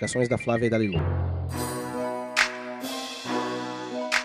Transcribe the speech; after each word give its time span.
indicações 0.00 0.28
da 0.30 0.38
Flávia 0.38 0.66
e 0.66 0.70
da 0.70 0.78
Lilu. 0.78 0.98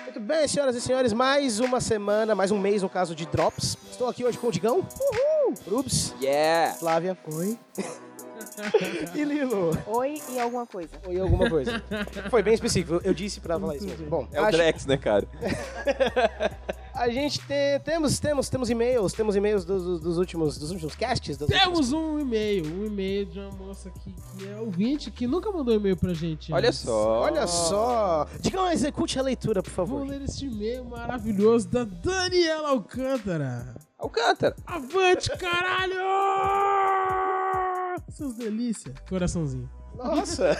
Muito 0.05 0.19
bem, 0.21 0.47
senhoras 0.47 0.73
e 0.73 0.79
senhores, 0.81 1.11
mais 1.11 1.59
uma 1.59 1.81
semana, 1.81 2.33
mais 2.33 2.49
um 2.49 2.57
mês 2.57 2.81
no 2.81 2.87
caso 2.89 3.13
de 3.13 3.25
Drops. 3.25 3.77
Estou 3.91 4.07
aqui 4.07 4.23
hoje 4.23 4.37
com 4.37 4.47
o 4.47 4.51
Digão. 4.51 4.77
Uhul! 4.77 5.53
Rubs. 5.69 6.15
Yeah! 6.21 6.75
Flávia. 6.75 7.17
Oi. 7.33 7.59
e 9.13 9.23
Lilo. 9.25 9.77
Oi 9.87 10.21
e 10.29 10.39
alguma 10.39 10.65
coisa. 10.65 10.89
Oi, 11.07 11.19
alguma 11.19 11.49
coisa. 11.49 11.83
Foi 12.29 12.41
bem 12.41 12.53
específico, 12.53 13.01
eu 13.03 13.13
disse 13.13 13.41
pra 13.41 13.59
falar 13.59 13.75
isso 13.75 13.85
mesmo. 13.85 14.07
Bom, 14.09 14.27
É 14.31 14.39
o 14.39 14.45
acho- 14.45 14.57
Drex, 14.57 14.85
né, 14.85 14.95
cara? 14.95 15.27
a 16.95 17.09
gente 17.09 17.39
tem, 17.41 17.79
temos, 17.81 18.19
temos, 18.19 18.49
temos 18.49 18.69
e-mails, 18.69 19.13
temos 19.13 19.35
e-mails 19.35 19.63
dos, 19.65 19.83
dos- 19.83 20.01
dos 20.01 20.17
últimos, 20.17 20.57
dos 20.57 20.71
últimos 20.71 20.95
casts. 20.95 21.39
últimas- 21.39 21.61
Temos 21.63 21.91
um 21.93 22.19
e-mail, 22.19 22.65
um 22.65 22.85
e-mail 22.85 23.25
de 23.25 23.39
uma 23.39 23.51
moça 23.51 23.89
aqui 23.89 24.13
que 24.37 24.47
é 24.47 24.55
ouvinte, 24.59 25.11
que 25.11 25.27
nunca 25.27 25.51
mandou 25.51 25.73
e-mail 25.75 25.97
pra 25.97 26.13
gente. 26.13 26.51
Olha 26.53 26.69
antes. 26.69 26.79
só. 26.79 27.21
Olha 27.21 27.45
só. 27.47 28.27
Digão, 28.39 28.71
execute 28.71 29.19
a 29.19 29.21
leitura, 29.21 29.61
por 29.61 29.71
favor. 29.71 29.99
Vou 29.99 30.07
ler 30.07 30.21
este 30.21 30.45
e-mail 30.45 30.85
maravilhoso 30.85 31.67
da 31.67 31.83
Daniela 31.83 32.69
Alcântara. 32.69 33.75
Alcântara. 33.97 34.55
Avante, 34.65 35.29
caralho! 35.37 35.95
Seus 38.09 38.33
delícia. 38.35 38.93
Coraçãozinho. 39.09 39.69
Nossa. 39.97 40.57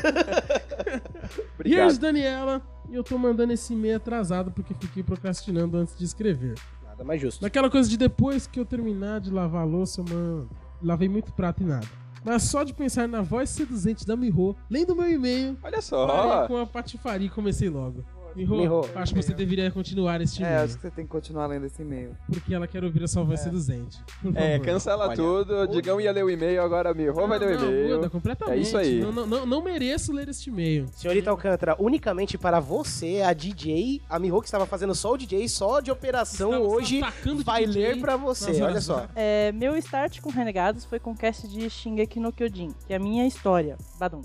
Here's. 1.63 1.97
Daniela. 1.97 2.61
E 2.89 2.95
eu 2.95 3.03
tô 3.03 3.17
mandando 3.17 3.53
esse 3.53 3.73
e-mail 3.73 3.97
atrasado 3.97 4.51
porque 4.51 4.73
fiquei 4.73 5.03
procrastinando 5.03 5.77
antes 5.77 5.97
de 5.97 6.03
escrever. 6.05 6.55
Nada 6.83 7.03
mais 7.03 7.19
justo. 7.21 7.41
Naquela 7.41 7.69
coisa 7.69 7.89
de 7.89 7.97
depois 7.97 8.47
que 8.47 8.59
eu 8.59 8.65
terminar 8.65 9.19
de 9.19 9.31
lavar 9.31 9.61
a 9.63 9.65
louça, 9.65 10.01
mano, 10.03 10.49
lavei 10.81 11.09
muito 11.09 11.33
prato 11.33 11.61
e 11.63 11.65
nada. 11.65 11.87
Mas 12.23 12.43
só 12.43 12.63
de 12.63 12.73
pensar 12.73 13.07
na 13.07 13.21
voz 13.21 13.49
seduzente 13.51 14.05
da 14.05 14.15
Miho, 14.15 14.55
lendo 14.69 14.95
meu 14.95 15.07
e-mail, 15.09 15.57
Olha 15.61 15.79
só. 15.79 16.47
com 16.47 16.57
a 16.57 16.65
patifaria 16.65 17.27
e 17.27 17.29
comecei 17.29 17.69
logo. 17.69 18.03
Miho, 18.35 18.55
Miho. 18.57 18.81
acho 18.95 19.13
que 19.13 19.21
você 19.23 19.33
deveria 19.33 19.71
continuar 19.71 20.19
este 20.21 20.43
É, 20.43 20.47
e-mail, 20.47 20.63
acho 20.65 20.75
que 20.75 20.81
você 20.81 20.91
tem 20.91 21.05
que 21.05 21.11
continuar 21.11 21.47
lendo 21.47 21.65
esse 21.65 21.81
e-mail. 21.81 22.15
porque 22.27 22.53
ela 22.53 22.67
quer 22.67 22.83
ouvir 22.83 23.03
a 23.03 23.07
sua 23.07 23.23
voz 23.23 23.39
seduzente. 23.39 23.97
É, 24.35 24.59
cancela 24.59 25.07
Olha. 25.07 25.15
tudo. 25.15 25.67
Digão 25.67 25.99
ia 26.01 26.11
ler 26.11 26.25
o 26.25 26.29
e-mail, 26.29 26.61
agora 26.61 26.93
Miho 26.93 27.13
vai 27.13 27.39
ler 27.39 27.57
o 27.57 27.61
Não, 27.61 27.67
e-mail. 27.69 27.95
muda 27.95 28.09
completamente. 28.09 28.57
É 28.57 28.61
isso 28.61 28.77
aí. 28.77 28.99
Não, 28.99 29.11
não, 29.11 29.25
não, 29.25 29.45
não 29.45 29.63
mereço 29.63 30.11
ler 30.11 30.27
este 30.29 30.49
e-mail. 30.49 30.85
Senhorita 30.93 31.29
Alcântara, 31.29 31.75
unicamente 31.79 32.37
para 32.37 32.59
você, 32.59 33.21
a 33.21 33.31
DJ, 33.33 34.01
a 34.09 34.19
Miho 34.19 34.39
que 34.41 34.47
estava 34.47 34.65
fazendo 34.65 34.93
só 34.93 35.13
o 35.13 35.17
DJ, 35.17 35.47
só 35.47 35.79
de 35.79 35.89
operação 35.91 36.51
Estava 36.51 36.67
hoje, 36.67 37.01
vai 37.45 37.65
DJ 37.65 37.73
ler 37.73 37.99
pra 38.01 38.17
você. 38.17 38.51
Olha 38.51 38.65
horas 38.65 38.83
só. 38.83 39.07
É, 39.15 39.51
meu 39.53 39.75
start 39.77 40.19
com 40.21 40.29
Renegados 40.29 40.83
foi 40.85 40.99
com 40.99 41.11
o 41.11 41.15
cast 41.15 41.47
de 41.47 41.69
Shingeki 41.69 42.19
no 42.19 42.33
Kyojin, 42.33 42.71
que 42.85 42.93
é 42.93 42.97
a 42.97 42.99
minha 42.99 43.25
história. 43.25 43.77
Badum. 43.97 44.21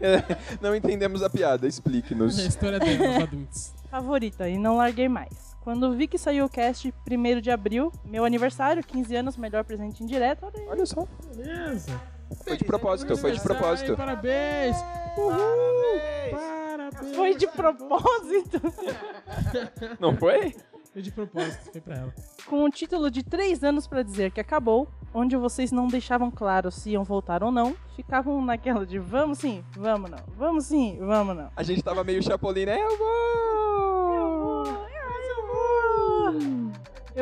Não 0.60 0.74
entendemos 0.74 1.22
a 1.22 1.30
piada, 1.30 1.66
A 1.66 1.68
explique-nos. 1.68 2.38
história 2.38 2.78
dela, 2.78 3.22
adultos. 3.24 3.72
Favorita, 3.90 4.48
e 4.48 4.58
não 4.58 4.76
larguei 4.76 5.08
mais. 5.08 5.56
Quando 5.62 5.94
vi 5.96 6.06
que 6.06 6.18
saiu 6.18 6.44
o 6.44 6.48
cast 6.48 6.92
1 7.10 7.40
de 7.40 7.50
abril, 7.50 7.90
meu 8.04 8.24
aniversário, 8.24 8.84
15 8.84 9.16
anos, 9.16 9.36
melhor 9.36 9.64
presente 9.64 10.02
indireto, 10.02 10.44
olha 10.46 10.60
aí. 10.60 10.66
Olha 10.68 10.86
só. 10.86 11.06
Beleza. 11.34 12.00
Foi 12.44 12.56
de 12.56 12.64
propósito, 12.64 13.16
foi 13.16 13.32
de 13.32 13.40
propósito. 13.40 13.96
Parabéns. 13.96 14.76
Uhul. 15.16 16.30
Parabéns. 16.30 17.16
Foi 17.16 17.34
de 17.36 17.46
propósito! 17.48 18.60
Não 20.00 20.16
foi? 20.16 20.54
Foi 20.96 21.02
de 21.02 21.12
propósito, 21.12 21.72
foi 21.72 21.80
pra 21.82 21.94
ela. 21.94 22.14
com 22.46 22.64
o 22.64 22.70
título 22.70 23.10
de 23.10 23.22
3 23.22 23.62
anos 23.62 23.86
pra 23.86 24.02
dizer 24.02 24.30
que 24.30 24.40
acabou, 24.40 24.88
onde 25.12 25.36
vocês 25.36 25.70
não 25.70 25.88
deixavam 25.88 26.30
claro 26.30 26.70
se 26.70 26.88
iam 26.92 27.04
voltar 27.04 27.44
ou 27.44 27.52
não, 27.52 27.76
ficavam 27.94 28.42
naquela 28.42 28.86
de 28.86 28.98
vamos 28.98 29.36
sim, 29.36 29.62
vamos 29.76 30.10
não, 30.10 30.24
vamos 30.38 30.64
sim, 30.64 30.96
vamos 30.98 31.36
não. 31.36 31.50
A 31.54 31.62
gente 31.62 31.82
tava 31.82 32.02
meio 32.02 32.22
chapolin, 32.22 32.64
né? 32.64 32.78
Eu 32.80 32.96
vou! 32.96 34.66
Eu 36.32 36.65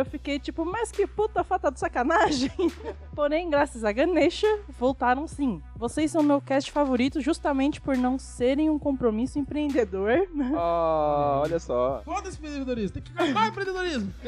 fiquei 0.03 0.39
tipo, 0.39 0.65
mas 0.65 0.91
que 0.91 1.07
puta 1.07 1.45
falta 1.45 1.71
de 1.71 1.79
sacanagem. 1.79 2.51
Porém, 3.15 3.51
graças 3.51 3.85
a 3.85 3.93
Ganesha, 3.93 4.47
voltaram 4.79 5.29
sim. 5.29 5.61
Vocês 5.77 6.11
são 6.11 6.23
meu 6.23 6.41
cast 6.41 6.73
favorito 6.73 7.21
justamente 7.21 7.83
por 7.83 7.97
não 7.97 8.19
serem 8.19 8.71
um 8.71 8.79
compromisso 8.79 9.39
empreendedor. 9.39 10.27
Ah, 10.57 11.41
olha 11.43 11.59
só. 11.59 12.01
Foda-se 12.05 12.39
empreendedorismo, 12.39 12.95
tem 12.95 13.03
que 13.03 13.13
acabar 13.13 13.47
o 13.47 13.49
empreendedorismo. 13.49 14.13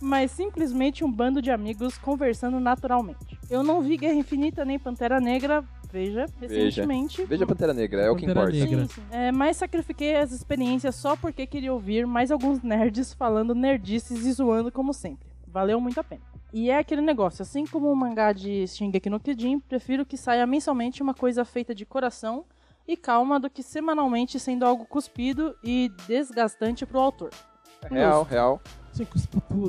mas 0.00 0.30
simplesmente 0.30 1.04
um 1.04 1.10
bando 1.10 1.42
de 1.42 1.50
amigos 1.50 1.98
conversando 1.98 2.60
naturalmente. 2.60 3.38
Eu 3.50 3.62
não 3.62 3.82
vi 3.82 3.96
Guerra 3.96 4.14
Infinita 4.14 4.64
nem 4.64 4.78
Pantera 4.78 5.20
Negra, 5.20 5.64
veja, 5.90 6.26
recentemente. 6.40 7.24
Veja 7.24 7.46
Pantera 7.46 7.74
Negra, 7.74 8.02
é 8.02 8.10
o 8.10 8.16
que 8.16 8.26
Pantera 8.26 8.50
importa. 8.50 8.64
Negra. 8.64 8.86
Sim, 8.86 8.94
sim. 8.94 9.02
É, 9.10 9.32
mas 9.32 9.56
sacrifiquei 9.56 10.16
as 10.16 10.32
experiências 10.32 10.94
só 10.94 11.16
porque 11.16 11.46
queria 11.46 11.72
ouvir 11.72 12.06
mais 12.06 12.30
alguns 12.30 12.62
nerds 12.62 13.12
falando 13.12 13.54
nerdices 13.54 14.24
e 14.24 14.32
zoando 14.32 14.70
como 14.70 14.92
sempre. 14.92 15.28
Valeu 15.46 15.80
muito 15.80 15.98
a 15.98 16.04
pena. 16.04 16.22
E 16.52 16.70
é 16.70 16.78
aquele 16.78 17.02
negócio, 17.02 17.42
assim 17.42 17.66
como 17.66 17.92
o 17.92 17.96
mangá 17.96 18.32
de 18.32 18.66
Shingeki 18.66 19.10
no 19.10 19.20
Kyojin, 19.20 19.60
prefiro 19.60 20.06
que 20.06 20.16
saia 20.16 20.46
mensalmente 20.46 21.02
uma 21.02 21.12
coisa 21.12 21.44
feita 21.44 21.74
de 21.74 21.84
coração 21.84 22.44
e 22.86 22.96
calma 22.96 23.38
do 23.38 23.50
que 23.50 23.62
semanalmente 23.62 24.40
sendo 24.40 24.64
algo 24.64 24.86
cuspido 24.86 25.54
e 25.62 25.92
desgastante 26.06 26.86
pro 26.86 27.00
autor. 27.00 27.30
Real, 27.90 28.22
real. 28.22 28.62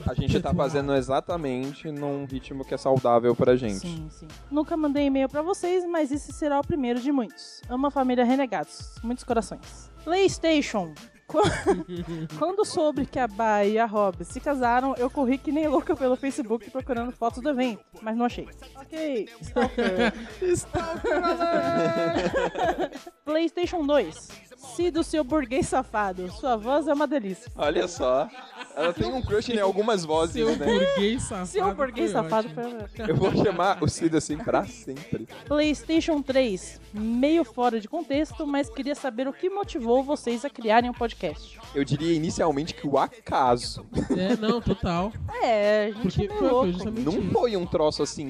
A 0.07 0.13
gente 0.13 0.40
tá 0.40 0.53
fazendo 0.53 0.94
exatamente 0.95 1.91
num 1.91 2.25
ritmo 2.25 2.63
que 2.66 2.73
é 2.73 2.78
saudável 2.78 3.35
pra 3.35 3.56
gente. 3.56 3.79
Sim, 3.79 4.07
sim. 4.09 4.28
Nunca 4.51 4.75
mandei 4.78 5.06
e-mail 5.06 5.29
pra 5.29 5.41
vocês, 5.41 5.85
mas 5.85 6.12
esse 6.12 6.31
será 6.34 6.59
o 6.59 6.66
primeiro 6.66 7.00
de 7.00 7.12
muitos. 7.12 7.62
Amo 7.69 7.88
a 7.88 7.91
família 7.91 8.23
Renegados. 8.23 8.95
Muitos 9.03 9.23
corações. 9.23 9.89
PlayStation. 10.03 10.94
Qu- 11.28 11.41
Quando 12.39 12.66
soube 12.66 13.06
que 13.06 13.19
a 13.19 13.28
Ba 13.28 13.63
e 13.63 13.78
a 13.78 13.85
Rob 13.85 14.23
se 14.25 14.39
casaram, 14.39 14.95
eu 14.97 15.12
corri 15.12 15.38
que 15.38 15.51
nem 15.51 15.68
louca 15.68 15.95
pelo 15.95 16.16
Facebook 16.16 16.72
procurando 16.72 17.12
fotos 17.12 17.44
do 17.44 17.50
evento, 17.50 17.84
mas 18.01 18.18
não 18.18 18.25
achei. 18.25 18.47
Ok, 18.75 19.29
Stalker. 19.39 20.12
PlayStation 23.25 23.85
2. 23.85 24.48
Cido, 24.59 25.03
seu 25.03 25.23
burguês 25.23 25.67
safado. 25.69 26.29
Sua 26.33 26.57
voz 26.57 26.87
é 26.87 26.93
uma 26.93 27.07
delícia. 27.07 27.49
Olha 27.55 27.87
só. 27.87 28.29
Ela 28.75 28.93
tem 28.93 29.07
um 29.11 29.21
crush 29.21 29.49
em 29.49 29.59
algumas 29.59 30.03
vozes, 30.03 30.35
Seu 30.35 30.55
né? 30.57 30.65
burguês 30.65 31.23
safado. 31.23 31.47
Seu 31.47 31.73
burguês 31.73 32.11
foi 32.11 32.21
safado 32.21 32.49
foi. 32.49 33.09
Eu 33.09 33.15
vou 33.15 33.31
chamar 33.35 33.81
o 33.81 33.87
Cid 33.87 34.15
assim 34.17 34.37
pra 34.37 34.65
sempre. 34.65 35.27
PlayStation 35.47 36.21
3, 36.21 36.79
meio 36.93 37.43
fora 37.45 37.79
de 37.79 37.87
contexto, 37.87 38.45
mas 38.45 38.69
queria 38.69 38.95
saber 38.95 39.27
o 39.27 39.33
que 39.33 39.49
motivou 39.49 40.03
vocês 40.03 40.43
a 40.43 40.49
criarem 40.49 40.89
um 40.89 40.93
podcast. 40.93 41.57
Eu 41.73 41.83
diria 41.85 42.13
inicialmente 42.13 42.73
que 42.73 42.85
o 42.87 42.97
acaso. 42.97 43.85
É, 44.17 44.35
não, 44.35 44.59
total. 44.61 45.11
É, 45.41 45.85
a 45.85 45.91
gente 45.91 46.01
Porque 46.01 46.23
é 46.23 46.27
meio 46.27 46.49
foi, 46.49 46.91
Não 47.03 47.13
isso. 47.19 47.31
foi 47.31 47.57
um 47.57 47.65
troço 47.65 48.03
assim. 48.03 48.29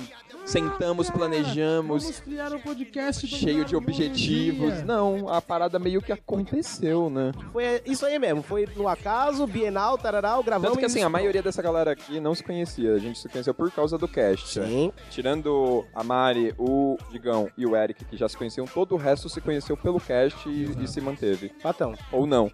Sentamos, 0.50 1.12
planejamos, 1.12 2.04
Vamos 2.04 2.20
criar 2.22 2.52
um 2.54 2.60
podcast 2.60 3.28
cheio 3.28 3.64
de 3.64 3.74
dominado 3.74 3.78
objetivos. 3.78 4.82
Não, 4.82 5.30
a 5.30 5.40
parada 5.40 5.78
meio 5.78 6.02
que 6.02 6.12
aconteceu, 6.12 7.08
né? 7.08 7.32
Foi 7.54 7.84
isso 7.86 8.04
aí 8.04 8.18
mesmo. 8.18 8.42
Foi 8.42 8.68
no 8.76 8.88
acaso, 8.88 9.46
Bienal, 9.46 9.96
tararau, 9.96 10.42
gravamos. 10.42 10.70
Tanto 10.70 10.80
que 10.80 10.86
assim, 10.86 11.04
a 11.04 11.10
maioria 11.10 11.44
dessa 11.44 11.62
galera 11.62 11.92
aqui 11.92 12.20
não 12.20 12.34
se 12.34 12.44
conhecia. 12.44 12.96
A 12.96 12.98
gente 12.98 13.20
se 13.20 13.30
conheceu 13.30 13.54
por 13.54 13.70
causa 13.70 13.96
do 13.96 14.08
cast. 14.08 14.60
né? 14.60 14.66
Sim. 14.66 14.92
Tirando 15.12 15.86
a 15.94 16.04
Mari, 16.04 16.56
o 16.58 16.98
Digão 17.12 17.48
e 17.56 17.68
o 17.68 17.76
Eric, 17.76 18.04
que 18.06 18.18
já 18.18 18.28
se 18.28 18.36
conheciam, 18.36 18.66
todo 18.66 18.96
o 18.96 18.98
resto 18.98 19.30
se 19.30 19.40
conheceu 19.40 19.78
pelo 19.78 20.00
cast 20.00 20.50
e, 20.50 20.84
e 20.84 20.88
se 20.88 21.00
manteve. 21.00 21.50
Patão. 21.62 21.94
Ou 22.12 22.26
não. 22.26 22.52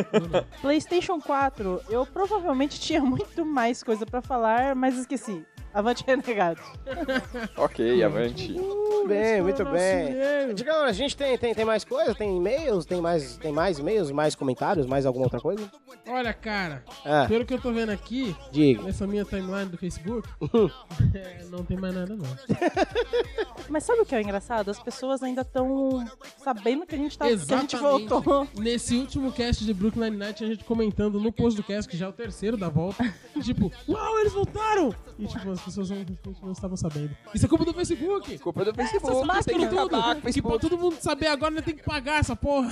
PlayStation 0.60 1.18
4, 1.18 1.80
eu 1.88 2.04
provavelmente 2.04 2.78
tinha 2.78 3.00
muito 3.00 3.46
mais 3.46 3.82
coisa 3.82 4.04
pra 4.04 4.20
falar, 4.20 4.74
mas 4.74 4.98
esqueci. 4.98 5.42
Avante 5.72 6.04
renegado. 6.06 6.60
Ok, 7.56 8.02
avante. 8.02 8.52
Muito 8.52 9.06
bem, 9.08 9.42
muito 9.42 9.64
bem. 9.64 10.54
Digão, 10.54 10.82
a 10.84 10.92
gente 10.92 11.16
tem, 11.16 11.36
tem, 11.38 11.54
tem 11.54 11.64
mais 11.64 11.84
coisa? 11.84 12.14
Tem 12.14 12.36
e-mails? 12.36 12.84
Tem 12.84 13.00
mais, 13.00 13.36
tem 13.36 13.52
mais 13.52 13.78
e-mails? 13.78 14.10
Mais 14.10 14.34
comentários? 14.34 14.86
Mais 14.86 15.06
alguma 15.06 15.26
outra 15.26 15.40
coisa? 15.40 15.70
Olha, 16.08 16.32
cara, 16.32 16.82
Ah, 17.04 17.26
pelo 17.28 17.44
que 17.44 17.54
eu 17.54 17.60
tô 17.60 17.72
vendo 17.72 17.90
aqui, 17.90 18.34
diga. 18.50 18.82
nessa 18.82 19.06
minha 19.06 19.24
timeline 19.24 19.66
do 19.66 19.76
Facebook, 19.76 20.28
é, 21.14 21.44
não 21.50 21.64
tem 21.64 21.76
mais 21.76 21.94
nada, 21.94 22.16
não. 22.16 22.26
Mas 23.68 23.84
sabe 23.84 24.00
o 24.00 24.06
que 24.06 24.14
é 24.14 24.22
engraçado? 24.22 24.70
As 24.70 24.80
pessoas 24.80 25.22
ainda 25.22 25.42
estão 25.42 26.04
sabendo 26.42 26.84
que 26.86 26.94
a 26.94 26.98
gente 26.98 27.16
tá 27.16 27.26
que 27.26 27.32
a 27.32 27.36
gente 27.36 27.76
voltou. 27.76 28.48
Nesse 28.58 28.96
último 28.96 29.30
cast 29.32 29.64
de 29.64 29.72
Brooklyn 29.72 30.10
Nine-Nine, 30.10 30.32
tinha 30.34 30.48
gente 30.50 30.64
comentando 30.64 31.20
no 31.20 31.30
post 31.32 31.56
do 31.56 31.62
cast, 31.62 31.88
que 31.88 31.96
já 31.96 32.06
é 32.06 32.08
o 32.08 32.12
terceiro 32.12 32.56
da 32.56 32.68
volta, 32.68 33.04
tipo, 33.42 33.70
uau, 33.88 34.18
eles 34.20 34.32
voltaram! 34.32 34.94
E 35.18 35.26
tipo, 35.26 35.52
as 35.60 35.64
pessoas 35.76 35.90
não, 35.90 36.04
não 36.42 36.52
estavam 36.52 36.76
sabendo. 36.76 37.16
Isso 37.34 37.46
é 37.46 37.48
culpa 37.48 37.64
do 37.64 37.72
Facebook! 37.74 38.38
Culpa 38.38 38.64
do 38.64 38.70
Essas 38.70 38.90
Facebook, 38.90 39.12
tem 39.12 39.20
que 39.20 39.26
máscaras 39.26 39.62
acabar 39.64 39.76
com 39.76 39.84
o 39.84 39.88
tudo! 39.88 40.00
Que 40.00 40.12
pra 40.12 40.22
Facebook. 40.22 40.60
todo 40.60 40.78
mundo 40.78 40.96
saber 41.00 41.26
agora, 41.28 41.54
né, 41.54 41.62
tem 41.62 41.76
que 41.76 41.82
pagar 41.82 42.20
essa 42.20 42.34
porra! 42.36 42.70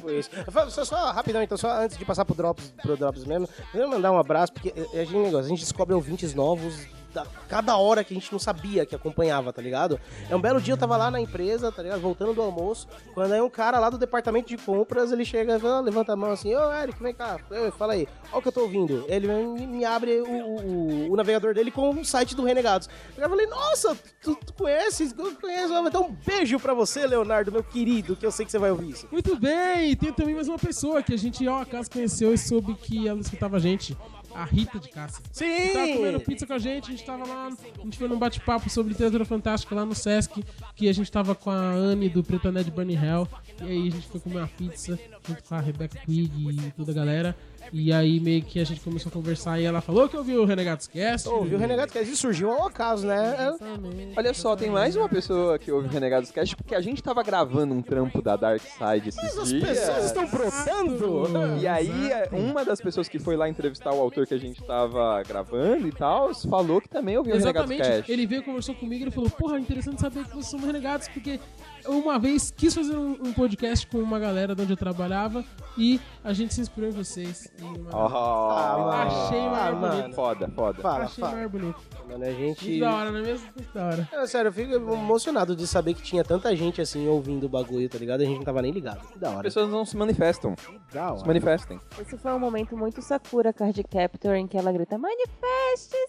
Foi 0.00 0.18
isso. 0.18 0.30
Fa- 0.50 0.70
Só, 0.70 0.84
só 0.84 1.10
rapidão, 1.12 1.42
então, 1.42 1.56
só 1.56 1.70
antes 1.82 1.96
de 1.96 2.04
passar 2.04 2.24
pro 2.24 2.34
Drops, 2.34 2.72
pro 2.82 2.96
Drops 2.96 3.24
mesmo, 3.24 3.48
eu 3.72 3.88
mandar 3.88 4.12
um 4.12 4.18
abraço, 4.18 4.52
porque 4.52 4.68
é, 4.70 4.98
é 4.98 5.02
aquele 5.02 5.18
negócio, 5.22 5.46
a 5.46 5.48
gente 5.48 5.60
descobre 5.60 5.94
ouvintes 5.94 6.34
novos 6.34 6.86
da- 7.14 7.26
cada 7.48 7.76
hora 7.76 8.02
que 8.04 8.12
a 8.12 8.16
gente 8.18 8.30
não 8.32 8.38
sabia 8.38 8.84
que 8.84 8.94
acompanhava, 8.94 9.52
tá 9.52 9.62
ligado? 9.62 9.98
É 10.28 10.34
um 10.36 10.40
belo 10.40 10.60
dia 10.60 10.74
eu 10.74 10.78
tava 10.78 10.96
lá 10.96 11.10
na 11.10 11.20
empresa, 11.20 11.70
tá 11.72 11.82
ligado? 11.82 12.00
Voltando 12.00 12.34
do 12.34 12.42
almoço, 12.42 12.86
quando 13.14 13.32
aí 13.32 13.40
um 13.40 13.48
cara 13.48 13.78
lá 13.78 13.88
do 13.88 13.96
departamento 13.96 14.48
de 14.48 14.56
compras, 14.58 15.12
ele 15.12 15.24
chega, 15.24 15.58
fala, 15.58 15.80
levanta 15.80 16.12
a 16.12 16.16
mão 16.16 16.32
assim, 16.32 16.54
ô 16.54 16.72
Eric, 16.72 17.02
vem 17.02 17.14
cá, 17.14 17.38
fala 17.78 17.92
aí, 17.94 18.08
olha 18.32 18.38
o 18.38 18.42
que 18.42 18.48
eu 18.48 18.52
tô 18.52 18.62
ouvindo. 18.62 19.04
Ele 19.08 19.28
me, 19.28 19.84
abre 19.84 20.20
o, 20.20 20.26
o- 20.26 21.12
o 21.12 21.16
navegador 21.16 21.54
dele 21.54 21.70
com 21.70 21.88
o 21.90 22.04
site 22.04 22.34
do 22.34 22.44
Renegados. 22.44 22.88
Eu 23.16 23.28
falei, 23.28 23.46
nossa, 23.46 23.96
tu, 24.20 24.34
tu 24.34 24.52
conhece? 24.52 25.14
Eu 25.16 25.34
conheço, 25.36 25.72
então 25.86 26.06
um 26.06 26.12
beijo 26.12 26.58
pra 26.58 26.74
você, 26.74 27.06
Leonardo, 27.06 27.52
meu 27.52 27.62
querido, 27.62 28.16
que 28.16 28.26
eu 28.26 28.32
sei 28.32 28.44
que 28.44 28.50
você 28.50 28.58
vai 28.58 28.70
ouvir 28.70 28.90
isso. 28.90 29.06
Muito 29.12 29.38
bem, 29.38 29.94
tem 29.96 30.12
também 30.12 30.34
mais 30.34 30.48
uma 30.48 30.58
pessoa 30.58 31.02
que 31.02 31.14
a 31.14 31.18
gente, 31.18 31.46
ao 31.46 31.60
acaso, 31.60 31.90
conheceu 31.90 32.34
e 32.34 32.38
soube 32.38 32.74
que 32.74 33.06
ela 33.06 33.20
escutava 33.20 33.56
a 33.56 33.60
gente. 33.60 33.96
A 34.34 34.44
Rita 34.44 34.78
de 34.78 34.88
Cássia. 34.88 35.22
Sim! 35.32 35.72
Tava 35.72 35.92
comendo 35.92 36.20
pizza 36.20 36.46
com 36.46 36.52
a 36.52 36.58
gente, 36.58 36.88
a 36.88 36.90
gente 36.90 37.04
tava 37.04 37.26
lá, 37.26 37.48
a 37.48 37.82
gente 37.84 37.96
foi 37.96 38.08
num 38.08 38.18
bate-papo 38.18 38.68
sobre 38.68 38.92
literatura 38.92 39.24
fantástica 39.24 39.74
lá 39.74 39.84
no 39.84 39.94
Sesc, 39.94 40.44
que 40.74 40.88
a 40.88 40.92
gente 40.92 41.10
tava 41.10 41.34
com 41.34 41.50
a 41.50 41.70
Anne 41.70 42.08
do 42.08 42.22
Preta 42.24 42.50
Ned 42.50 42.70
Burning 42.70 42.96
Hell, 42.96 43.28
e 43.62 43.64
aí 43.64 43.88
a 43.88 43.90
gente 43.90 44.06
foi 44.08 44.20
comer 44.20 44.38
uma 44.38 44.48
pizza 44.48 44.98
junto 45.26 45.42
com 45.44 45.54
a 45.54 45.60
Rebecca 45.60 45.98
Quigg 46.04 46.50
e 46.50 46.70
toda 46.72 46.90
a 46.90 46.94
galera. 46.94 47.36
E 47.72 47.92
aí 47.92 48.20
meio 48.20 48.42
que 48.42 48.60
a 48.60 48.64
gente 48.64 48.80
começou 48.80 49.10
a 49.10 49.12
conversar 49.12 49.60
e 49.60 49.64
ela 49.64 49.80
falou 49.80 50.08
que 50.08 50.16
ouviu 50.16 50.42
o 50.42 50.44
Renegados 50.44 50.86
Cast. 50.86 51.28
Ouviu 51.28 51.56
o 51.56 51.60
Renegados 51.60 51.92
Cast 51.92 52.12
e 52.12 52.16
surgiu 52.16 52.50
ao 52.52 52.66
acaso, 52.68 53.06
né? 53.06 53.36
É- 53.38 53.48
Exatamente. 53.48 54.12
Olha 54.16 54.34
só, 54.34 54.54
tem 54.56 54.70
mais 54.70 54.96
uma 54.96 55.08
pessoa 55.08 55.58
que 55.58 55.70
ouve 55.72 55.88
Renegados 55.88 56.30
Cast, 56.30 56.56
porque 56.56 56.74
a 56.74 56.80
gente 56.80 57.02
tava 57.02 57.22
gravando 57.22 57.74
um 57.74 57.82
trampo 57.82 58.22
da 58.22 58.36
Dark 58.36 58.60
Side 58.62 59.08
esses 59.08 59.38
As 59.38 59.48
dias. 59.48 59.64
pessoas 59.68 60.04
estão 60.06 60.26
brotando! 60.26 61.58
E 61.60 61.66
aí, 61.66 62.12
é, 62.12 62.28
uma 62.32 62.64
das 62.64 62.80
pessoas 62.80 63.08
que 63.08 63.18
foi 63.18 63.36
lá 63.36 63.48
entrevistar 63.48 63.92
o 63.92 64.00
autor 64.00 64.26
que 64.26 64.34
a 64.34 64.38
gente 64.38 64.62
tava 64.62 65.22
gravando 65.22 65.86
e 65.88 65.92
tal, 65.92 66.34
falou 66.34 66.80
que 66.80 66.88
também 66.88 67.16
ouviu 67.16 67.34
o 67.34 67.38
Renegados 67.38 67.70
Exatamente. 67.70 67.96
Cast. 67.98 68.12
Ele 68.12 68.26
veio 68.26 68.42
conversou 68.42 68.74
comigo 68.74 69.02
e 69.02 69.04
ele 69.04 69.10
falou: 69.10 69.30
Porra, 69.30 69.58
interessante 69.58 70.00
saber 70.00 70.24
que 70.24 70.30
vocês 70.30 70.46
são 70.46 70.60
renegados, 70.60 71.08
porque 71.08 71.40
uma 71.86 72.18
vez 72.18 72.50
quis 72.50 72.74
fazer 72.74 72.96
um, 72.96 73.12
um 73.24 73.32
podcast 73.32 73.86
com 73.86 73.98
uma 73.98 74.18
galera 74.18 74.54
de 74.54 74.62
onde 74.62 74.72
eu 74.72 74.76
trabalhava 74.76 75.44
e 75.76 76.00
a 76.22 76.32
gente 76.32 76.54
se 76.54 76.60
inspirou 76.60 76.90
em 76.90 76.92
vocês. 76.92 77.48
E 77.58 77.62
uma- 77.62 77.90
Oh, 77.92 78.90
Achei 78.90 79.46
ah, 79.46 79.50
mais 79.50 79.78
mano. 79.78 79.96
bonito. 80.02 80.14
Foda, 80.14 80.48
foda. 80.54 80.82
Fala, 80.82 81.04
Achei 81.04 81.22
fala. 81.24 81.36
mais 81.36 81.50
bonito. 81.50 81.80
Mano, 82.08 82.24
a 82.24 82.30
gente. 82.30 82.68
Muito 82.68 82.80
da 82.80 82.94
hora, 82.94 83.10
não 83.10 83.18
é 83.18 83.22
mesmo? 83.22 83.46
Muito 83.56 83.72
da 83.74 83.84
hora. 83.86 84.08
É, 84.12 84.26
sério, 84.26 84.48
eu 84.48 84.52
fico 84.52 84.72
emocionado 84.74 85.56
de 85.56 85.66
saber 85.66 85.94
que 85.94 86.02
tinha 86.02 86.22
tanta 86.24 86.54
gente 86.54 86.80
assim 86.80 87.06
ouvindo 87.08 87.44
o 87.46 87.48
bagulho, 87.48 87.88
tá 87.88 87.98
ligado? 87.98 88.20
A 88.20 88.24
gente 88.24 88.36
não 88.38 88.44
tava 88.44 88.60
nem 88.62 88.70
ligado. 88.72 89.06
Que 89.08 89.18
da 89.18 89.28
As 89.28 89.34
hora. 89.34 89.42
pessoas 89.44 89.68
não 89.70 89.84
se 89.84 89.96
manifestam. 89.96 90.54
Da 90.92 91.08
Se 91.08 91.14
hora. 91.14 91.26
manifestem. 91.26 91.80
Esse 92.00 92.16
foi 92.18 92.32
um 92.32 92.38
momento 92.38 92.76
muito 92.76 93.00
Sakura 93.02 93.52
Card 93.52 93.82
Captor 93.84 94.34
em 94.34 94.46
que 94.46 94.56
ela 94.56 94.70
grita: 94.72 94.96
Manifeste-se! 94.98 96.04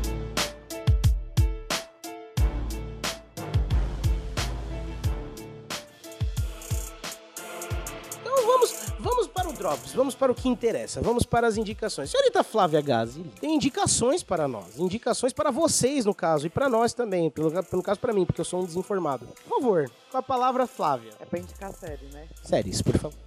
vamos 9.74 9.74
para 9.74 9.74
o 9.74 9.78
Drops, 9.78 9.94
vamos 9.94 10.16
para 10.16 10.31
o 10.31 10.36
que 10.36 10.48
interessa, 10.48 11.02
vamos 11.02 11.25
para 11.25 11.48
as 11.48 11.58
indicações. 11.58 12.10
Senhorita 12.10 12.44
Flávia 12.44 12.81
Gazi 12.81 13.24
tem 13.40 13.56
indicações 13.56 14.24
para 14.24 14.48
nós, 14.48 14.78
indicações 14.80 15.34
para 15.34 15.52
vocês 15.52 16.06
no 16.06 16.14
caso, 16.14 16.46
e 16.46 16.50
para 16.50 16.70
nós 16.70 16.94
também, 16.94 17.30
pelo, 17.30 17.52
pelo 17.64 17.84
caso 17.84 18.00
para 18.00 18.14
mim, 18.14 18.25
porque 18.25 18.42
eu 18.42 18.46
sou 18.46 18.62
um 18.62 18.66
desinformado. 18.66 19.28
Por 19.48 19.60
favor, 19.60 19.92
com 20.12 20.18
a 20.18 20.24
palavra 20.24 20.68
Flávia. 20.68 21.12
É 21.20 21.25
pra 21.25 21.40
indicar 21.40 21.74
série, 21.74 22.06
né? 22.08 22.28
Séries, 22.44 22.81
por 22.81 22.98
favor. 22.98 23.18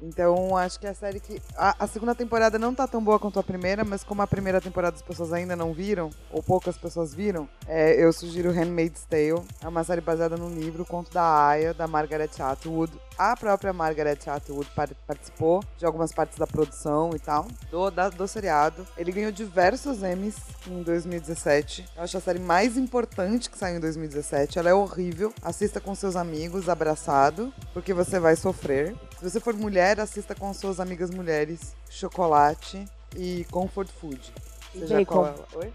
Então, 0.00 0.56
acho 0.56 0.78
que 0.78 0.86
a 0.86 0.94
série 0.94 1.18
que. 1.20 1.42
A, 1.56 1.74
a 1.84 1.86
segunda 1.86 2.14
temporada 2.14 2.58
não 2.58 2.74
tá 2.74 2.86
tão 2.86 3.02
boa 3.02 3.18
quanto 3.18 3.38
a 3.38 3.42
primeira, 3.42 3.84
mas 3.84 4.04
como 4.04 4.22
a 4.22 4.26
primeira 4.26 4.60
temporada 4.60 4.94
as 4.96 5.02
pessoas 5.02 5.32
ainda 5.32 5.56
não 5.56 5.72
viram, 5.72 6.10
ou 6.30 6.42
poucas 6.42 6.78
pessoas 6.78 7.12
viram, 7.14 7.48
é, 7.66 7.92
eu 8.02 8.12
sugiro 8.12 8.52
Handmaid's 8.52 9.04
Tale. 9.04 9.42
É 9.62 9.66
uma 9.68 9.82
série 9.82 10.00
baseada 10.00 10.36
num 10.36 10.50
livro, 10.50 10.84
Conto 10.84 11.12
da 11.12 11.46
Aya, 11.48 11.74
da 11.74 11.86
Margaret 11.86 12.30
Atwood. 12.38 12.92
A 13.18 13.36
própria 13.36 13.72
Margaret 13.72 14.18
Atwood 14.28 14.70
par- 14.76 14.94
participou 15.04 15.64
de 15.76 15.84
algumas 15.84 16.12
partes 16.12 16.38
da 16.38 16.46
produção 16.46 17.10
e 17.16 17.18
tal, 17.18 17.48
do, 17.68 17.90
da- 17.90 18.08
do 18.10 18.28
seriado. 18.28 18.86
Ele 18.96 19.10
ganhou 19.10 19.32
diversos 19.32 20.04
Emmys 20.04 20.36
em 20.68 20.82
2017. 20.84 21.84
Eu 21.96 22.04
acho 22.04 22.16
a 22.16 22.20
série 22.20 22.38
mais 22.38 22.76
importante 22.76 23.50
que 23.50 23.58
saiu 23.58 23.78
em 23.78 23.80
2017. 23.80 24.58
Ela 24.60 24.70
é 24.70 24.74
horrível. 24.74 25.32
Assista 25.42 25.80
com 25.80 25.94
seus 25.96 26.14
amigos, 26.14 26.68
abraçado, 26.68 27.52
porque 27.74 27.92
você 27.92 28.20
vai 28.20 28.36
sofrer. 28.36 28.94
Se 29.18 29.28
você 29.28 29.40
for 29.40 29.54
mulher, 29.54 29.98
assista 30.00 30.34
com 30.34 30.52
suas 30.54 30.78
amigas 30.80 31.10
mulheres, 31.10 31.74
chocolate 31.90 32.84
e 33.16 33.44
comfort 33.50 33.88
food. 33.88 34.32
E 34.74 34.80
bacon. 34.86 35.26
ela- 35.26 35.46
Oi? 35.56 35.72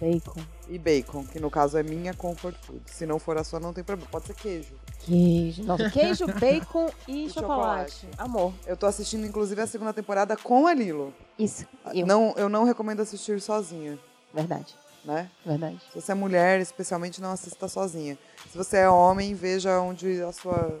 Bacon. 0.00 0.40
E 0.68 0.78
bacon, 0.78 1.24
que 1.24 1.40
no 1.40 1.50
caso 1.50 1.78
é 1.78 1.82
minha 1.82 2.12
comfort 2.14 2.56
food. 2.64 2.82
Se 2.86 3.06
não 3.06 3.18
for 3.18 3.36
a 3.38 3.44
sua, 3.44 3.58
não 3.58 3.72
tem 3.72 3.82
problema. 3.82 4.10
Pode 4.10 4.26
ser 4.26 4.34
queijo. 4.34 4.74
Queijo. 5.00 5.62
Nossa, 5.64 5.90
queijo, 5.90 6.26
bacon 6.38 6.88
e, 7.08 7.26
E 7.26 7.30
chocolate. 7.30 7.92
chocolate. 7.92 8.08
Amor. 8.18 8.52
Eu 8.66 8.76
tô 8.76 8.86
assistindo, 8.86 9.26
inclusive, 9.26 9.60
a 9.60 9.66
segunda 9.66 9.92
temporada 9.92 10.36
com 10.36 10.66
a 10.66 10.74
Lilo. 10.74 11.12
Isso. 11.38 11.66
Eu. 11.92 12.06
Não, 12.06 12.34
eu 12.36 12.48
não 12.48 12.64
recomendo 12.64 13.00
assistir 13.00 13.40
sozinha, 13.40 13.98
Verdade. 14.32 14.74
né? 15.04 15.30
Verdade. 15.44 15.80
Se 15.92 16.00
você 16.00 16.12
é 16.12 16.14
mulher, 16.14 16.60
especialmente, 16.60 17.20
não 17.20 17.32
assista 17.32 17.66
sozinha. 17.68 18.18
Se 18.50 18.56
você 18.58 18.78
é 18.78 18.88
homem, 18.88 19.34
veja 19.34 19.80
onde 19.80 20.22
a 20.22 20.32
sua 20.32 20.78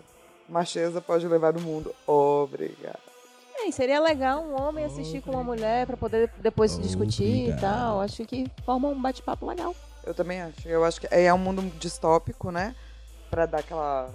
macheza 0.48 1.00
pode 1.00 1.26
levar 1.26 1.56
o 1.56 1.60
mundo. 1.60 1.94
Obrigado. 2.06 2.98
É, 3.56 3.68
e 3.68 3.72
seria 3.72 4.00
legal 4.00 4.42
um 4.42 4.60
homem 4.60 4.84
assistir 4.84 5.22
com 5.22 5.30
uma 5.30 5.44
mulher 5.44 5.86
pra 5.86 5.96
poder 5.96 6.30
depois 6.40 6.72
se 6.72 6.80
discutir 6.80 7.50
e 7.50 7.60
tal. 7.60 8.00
Acho 8.00 8.24
que 8.24 8.50
forma 8.64 8.88
um 8.88 9.00
bate-papo 9.00 9.46
legal. 9.46 9.74
Eu 10.04 10.12
também 10.12 10.42
acho. 10.42 10.68
Eu 10.68 10.84
acho 10.84 11.00
que 11.00 11.08
é 11.10 11.32
um 11.32 11.38
mundo 11.38 11.62
distópico, 11.78 12.50
né? 12.50 12.74
Pra 13.30 13.46
dar 13.46 13.60
aquela 13.60 14.10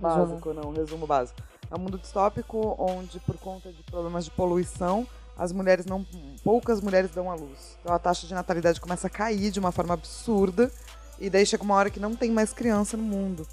básico, 0.00 0.52
não, 0.52 0.72
resumo 0.72 1.06
básico. 1.06 1.40
É 1.70 1.74
um 1.74 1.78
mundo 1.78 1.98
distópico 1.98 2.76
onde, 2.78 3.18
por 3.20 3.36
conta 3.38 3.72
de 3.72 3.82
problemas 3.84 4.26
de 4.26 4.30
poluição, 4.30 5.06
as 5.36 5.50
mulheres 5.50 5.86
não. 5.86 6.06
poucas 6.44 6.80
mulheres 6.80 7.10
dão 7.10 7.30
à 7.30 7.34
luz. 7.34 7.76
Então 7.80 7.94
a 7.94 7.98
taxa 7.98 8.26
de 8.26 8.34
natalidade 8.34 8.80
começa 8.80 9.06
a 9.06 9.10
cair 9.10 9.50
de 9.50 9.58
uma 9.58 9.72
forma 9.72 9.94
absurda. 9.94 10.70
E 11.18 11.30
daí 11.30 11.46
chega 11.46 11.62
uma 11.62 11.74
hora 11.74 11.90
que 11.90 12.00
não 12.00 12.14
tem 12.14 12.30
mais 12.30 12.52
criança 12.52 12.96
no 12.96 13.02
mundo. 13.02 13.46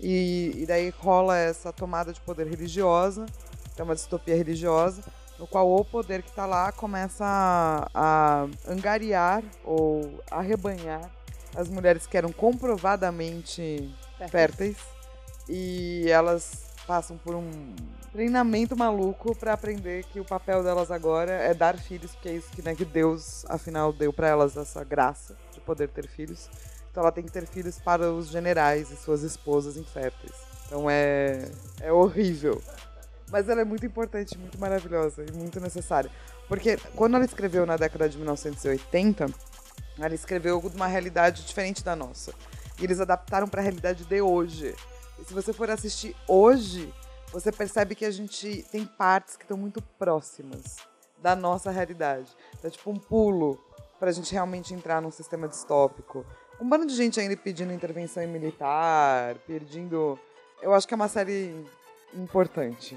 E, 0.00 0.52
e 0.56 0.66
daí 0.66 0.90
rola 0.90 1.36
essa 1.38 1.72
tomada 1.72 2.12
de 2.12 2.20
poder 2.20 2.46
religiosa, 2.46 3.26
que 3.74 3.80
é 3.80 3.84
uma 3.84 3.94
distopia 3.94 4.36
religiosa, 4.36 5.02
no 5.38 5.46
qual 5.46 5.70
o 5.70 5.84
poder 5.84 6.22
que 6.22 6.30
está 6.30 6.46
lá 6.46 6.70
começa 6.72 7.24
a, 7.24 7.88
a 7.94 8.46
angariar 8.68 9.42
ou 9.64 10.22
arrebanhar 10.30 11.10
as 11.56 11.68
mulheres 11.68 12.06
que 12.06 12.16
eram 12.16 12.32
comprovadamente 12.32 13.94
férteis 14.28 14.76
e 15.48 16.06
elas 16.08 16.64
passam 16.86 17.16
por 17.16 17.34
um 17.34 17.74
treinamento 18.12 18.76
maluco 18.76 19.34
para 19.34 19.52
aprender 19.52 20.04
que 20.04 20.20
o 20.20 20.24
papel 20.24 20.62
delas 20.62 20.90
agora 20.90 21.32
é 21.32 21.54
dar 21.54 21.78
filhos, 21.78 22.12
porque 22.12 22.28
é 22.28 22.32
isso 22.34 22.50
que, 22.50 22.62
né, 22.62 22.74
que 22.74 22.84
Deus 22.84 23.44
afinal 23.48 23.92
deu 23.92 24.12
para 24.12 24.28
elas 24.28 24.56
essa 24.56 24.84
graça 24.84 25.36
de 25.52 25.60
poder 25.60 25.88
ter 25.88 26.06
filhos. 26.06 26.48
Então 26.94 27.02
ela 27.02 27.10
tem 27.10 27.24
que 27.24 27.32
ter 27.32 27.44
filhos 27.44 27.80
para 27.80 28.12
os 28.12 28.28
generais 28.28 28.88
e 28.92 28.96
suas 28.96 29.24
esposas 29.24 29.76
inférteis. 29.76 30.32
Então 30.66 30.88
é 30.88 31.50
é 31.80 31.92
horrível. 31.92 32.62
Mas 33.32 33.48
ela 33.48 33.62
é 33.62 33.64
muito 33.64 33.84
importante, 33.84 34.38
muito 34.38 34.56
maravilhosa 34.60 35.26
e 35.28 35.32
muito 35.32 35.58
necessária. 35.58 36.08
Porque 36.46 36.76
quando 36.94 37.16
ela 37.16 37.24
escreveu 37.24 37.66
na 37.66 37.76
década 37.76 38.08
de 38.08 38.16
1980, 38.16 39.26
ela 39.98 40.14
escreveu 40.14 40.60
de 40.60 40.76
uma 40.76 40.86
realidade 40.86 41.44
diferente 41.44 41.82
da 41.82 41.96
nossa. 41.96 42.32
E 42.80 42.84
eles 42.84 43.00
adaptaram 43.00 43.48
para 43.48 43.60
a 43.60 43.64
realidade 43.64 44.04
de 44.04 44.20
hoje. 44.20 44.72
E 45.18 45.24
se 45.24 45.34
você 45.34 45.52
for 45.52 45.68
assistir 45.70 46.14
hoje, 46.28 46.94
você 47.32 47.50
percebe 47.50 47.96
que 47.96 48.04
a 48.04 48.10
gente 48.12 48.64
tem 48.70 48.86
partes 48.86 49.36
que 49.36 49.42
estão 49.42 49.56
muito 49.56 49.82
próximas 49.98 50.76
da 51.20 51.34
nossa 51.34 51.72
realidade. 51.72 52.30
É 52.62 52.70
tipo 52.70 52.88
um 52.88 53.00
pulo 53.00 53.58
para 53.98 54.10
a 54.10 54.12
gente 54.12 54.32
realmente 54.32 54.72
entrar 54.72 55.02
num 55.02 55.10
sistema 55.10 55.48
distópico. 55.48 56.24
Um 56.60 56.68
bando 56.68 56.86
de 56.86 56.94
gente 56.94 57.18
ainda 57.18 57.36
pedindo 57.36 57.72
intervenção 57.72 58.26
militar, 58.28 59.36
pedindo. 59.46 60.18
Eu 60.62 60.72
acho 60.72 60.86
que 60.86 60.94
é 60.94 60.96
uma 60.96 61.08
série 61.08 61.54
importante. 62.14 62.96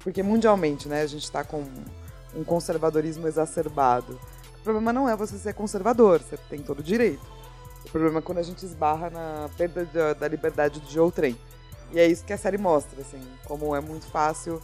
Porque 0.00 0.22
mundialmente, 0.22 0.88
né, 0.88 1.02
a 1.02 1.06
gente 1.06 1.24
está 1.24 1.44
com 1.44 1.64
um 2.34 2.44
conservadorismo 2.44 3.26
exacerbado. 3.26 4.18
O 4.60 4.62
problema 4.62 4.92
não 4.92 5.08
é 5.08 5.14
você 5.14 5.38
ser 5.38 5.54
conservador, 5.54 6.20
você 6.20 6.36
tem 6.36 6.60
todo 6.60 6.80
o 6.80 6.82
direito. 6.82 7.24
O 7.84 7.90
problema 7.90 8.18
é 8.18 8.22
quando 8.22 8.38
a 8.38 8.42
gente 8.42 8.64
esbarra 8.64 9.10
na 9.10 9.48
perda 9.56 9.84
da, 9.84 10.12
da 10.12 10.28
liberdade 10.28 10.80
de 10.80 10.98
outrem. 10.98 11.38
E 11.92 12.00
é 12.00 12.06
isso 12.06 12.24
que 12.24 12.32
a 12.32 12.38
série 12.38 12.58
mostra, 12.58 13.00
assim, 13.00 13.20
como 13.44 13.74
é 13.74 13.80
muito 13.80 14.06
fácil 14.06 14.60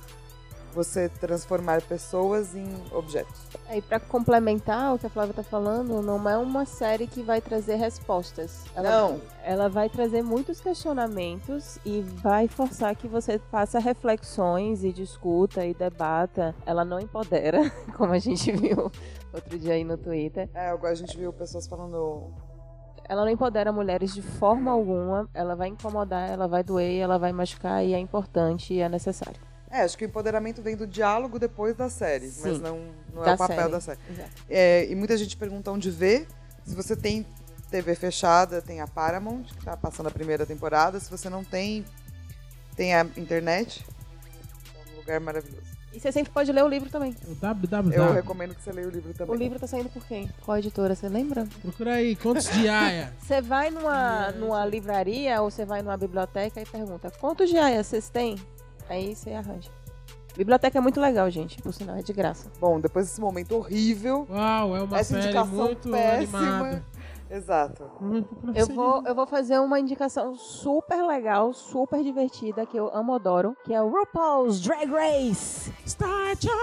você 0.72 1.08
transformar 1.08 1.82
pessoas 1.82 2.54
em 2.54 2.66
objetos. 2.90 3.40
Aí, 3.68 3.80
pra 3.80 4.00
complementar 4.00 4.94
o 4.94 4.98
que 4.98 5.06
a 5.06 5.10
Flávia 5.10 5.34
tá 5.34 5.42
falando, 5.42 6.02
não 6.02 6.28
é 6.28 6.36
uma 6.36 6.64
série 6.64 7.06
que 7.06 7.22
vai 7.22 7.40
trazer 7.40 7.76
respostas. 7.76 8.64
Ela, 8.74 8.90
Não. 8.90 9.20
Ela 9.44 9.68
vai 9.68 9.88
trazer 9.88 10.22
muitos 10.22 10.60
questionamentos 10.60 11.78
e 11.84 12.00
vai 12.00 12.48
forçar 12.48 12.94
que 12.96 13.08
você 13.08 13.38
faça 13.50 13.78
reflexões 13.78 14.84
e 14.84 14.92
discuta 14.92 15.64
e 15.64 15.74
debata. 15.74 16.54
Ela 16.64 16.84
não 16.84 17.00
empodera, 17.00 17.70
como 17.96 18.12
a 18.12 18.18
gente 18.18 18.50
viu 18.52 18.90
outro 19.32 19.58
dia 19.58 19.74
aí 19.74 19.84
no 19.84 19.96
Twitter. 19.96 20.48
É, 20.54 20.68
agora 20.68 20.92
a 20.92 20.96
gente 20.96 21.16
viu 21.16 21.32
pessoas 21.32 21.66
falando. 21.66 22.32
Ela 23.08 23.22
não 23.22 23.30
empodera 23.30 23.72
mulheres 23.72 24.14
de 24.14 24.22
forma 24.22 24.70
alguma. 24.70 25.28
Ela 25.34 25.54
vai 25.54 25.68
incomodar, 25.68 26.30
ela 26.30 26.46
vai 26.46 26.62
doer, 26.62 27.00
ela 27.00 27.18
vai 27.18 27.32
machucar 27.32 27.84
e 27.84 27.92
é 27.94 27.98
importante 27.98 28.74
e 28.74 28.80
é 28.80 28.88
necessário. 28.88 29.40
É, 29.72 29.80
acho 29.80 29.96
que 29.96 30.04
o 30.04 30.06
empoderamento 30.06 30.60
vem 30.60 30.76
do 30.76 30.86
diálogo 30.86 31.38
depois 31.38 31.74
da 31.74 31.88
série, 31.88 32.26
mas 32.26 32.56
Sim. 32.56 32.58
não, 32.58 32.90
não 33.14 33.24
é 33.24 33.32
o 33.32 33.38
papel 33.38 33.56
série. 33.56 33.72
da 33.72 33.80
série. 33.80 33.98
Exato. 34.10 34.30
É, 34.50 34.86
e 34.86 34.94
muita 34.94 35.16
gente 35.16 35.34
pergunta 35.34 35.72
onde 35.72 35.90
vê. 35.90 36.26
Se 36.66 36.74
você 36.74 36.94
tem 36.94 37.26
TV 37.70 37.94
fechada, 37.94 38.60
tem 38.60 38.82
a 38.82 38.86
Paramount, 38.86 39.44
que 39.44 39.64
tá 39.64 39.74
passando 39.74 40.08
a 40.08 40.10
primeira 40.10 40.44
temporada. 40.44 41.00
Se 41.00 41.10
você 41.10 41.30
não 41.30 41.42
tem, 41.42 41.86
tem 42.76 42.94
a 42.94 43.00
internet. 43.16 43.82
É 44.74 44.92
um 44.92 44.96
lugar 44.98 45.20
maravilhoso. 45.20 45.72
E 45.94 46.00
você 46.00 46.12
sempre 46.12 46.32
pode 46.32 46.52
ler 46.52 46.64
o 46.64 46.68
livro 46.68 46.90
também. 46.90 47.14
O 47.26 47.34
www. 47.34 47.94
Eu 47.94 48.12
recomendo 48.12 48.54
que 48.54 48.62
você 48.62 48.72
leia 48.72 48.88
o 48.88 48.90
livro 48.90 49.12
também. 49.14 49.34
O 49.34 49.38
livro 49.38 49.58
tá 49.58 49.66
saindo 49.66 49.88
por 49.88 50.04
quem? 50.06 50.30
Qual 50.42 50.56
editora, 50.58 50.94
você 50.94 51.08
lembra? 51.08 51.46
Procura 51.62 51.94
aí, 51.94 52.14
contos 52.16 52.50
de 52.50 52.68
Aya. 52.68 53.12
Você 53.20 53.40
vai 53.40 53.70
numa, 53.70 54.30
numa 54.32 54.64
livraria 54.66 55.40
ou 55.40 55.50
você 55.50 55.64
vai 55.64 55.82
numa 55.82 55.96
biblioteca 55.96 56.60
e 56.60 56.66
pergunta 56.66 57.10
quantos 57.20 57.48
dias 57.48 57.86
vocês 57.86 58.08
têm? 58.08 58.36
Aí 58.92 59.16
você 59.16 59.32
arranja. 59.32 59.70
Biblioteca 60.36 60.76
é 60.76 60.80
muito 60.82 61.00
legal, 61.00 61.30
gente. 61.30 61.60
Por 61.62 61.72
sinal, 61.72 61.96
é 61.96 62.02
de 62.02 62.12
graça. 62.12 62.50
Bom, 62.60 62.78
depois 62.78 63.06
desse 63.06 63.20
momento 63.20 63.56
horrível, 63.56 64.26
Uau, 64.30 64.76
é 64.76 64.82
uma 64.82 64.98
essa 64.98 65.14
série 65.14 65.24
indicação 65.24 65.54
muito 65.54 65.90
péssima. 65.90 66.38
animada. 66.38 66.84
Exato. 67.30 67.90
Eu 68.54 68.66
vou, 68.66 69.02
eu 69.06 69.14
vou 69.14 69.26
fazer 69.26 69.58
uma 69.58 69.80
indicação 69.80 70.36
super 70.36 71.02
legal, 71.06 71.54
super 71.54 72.02
divertida, 72.02 72.66
que 72.66 72.76
eu 72.76 72.94
amo, 72.94 73.14
adoro, 73.14 73.56
que 73.64 73.72
é 73.72 73.80
o 73.80 73.88
RuPaul's 73.88 74.60
Drag 74.60 74.90
Race. 74.90 75.72
Start 75.86 76.44
your 76.44 76.54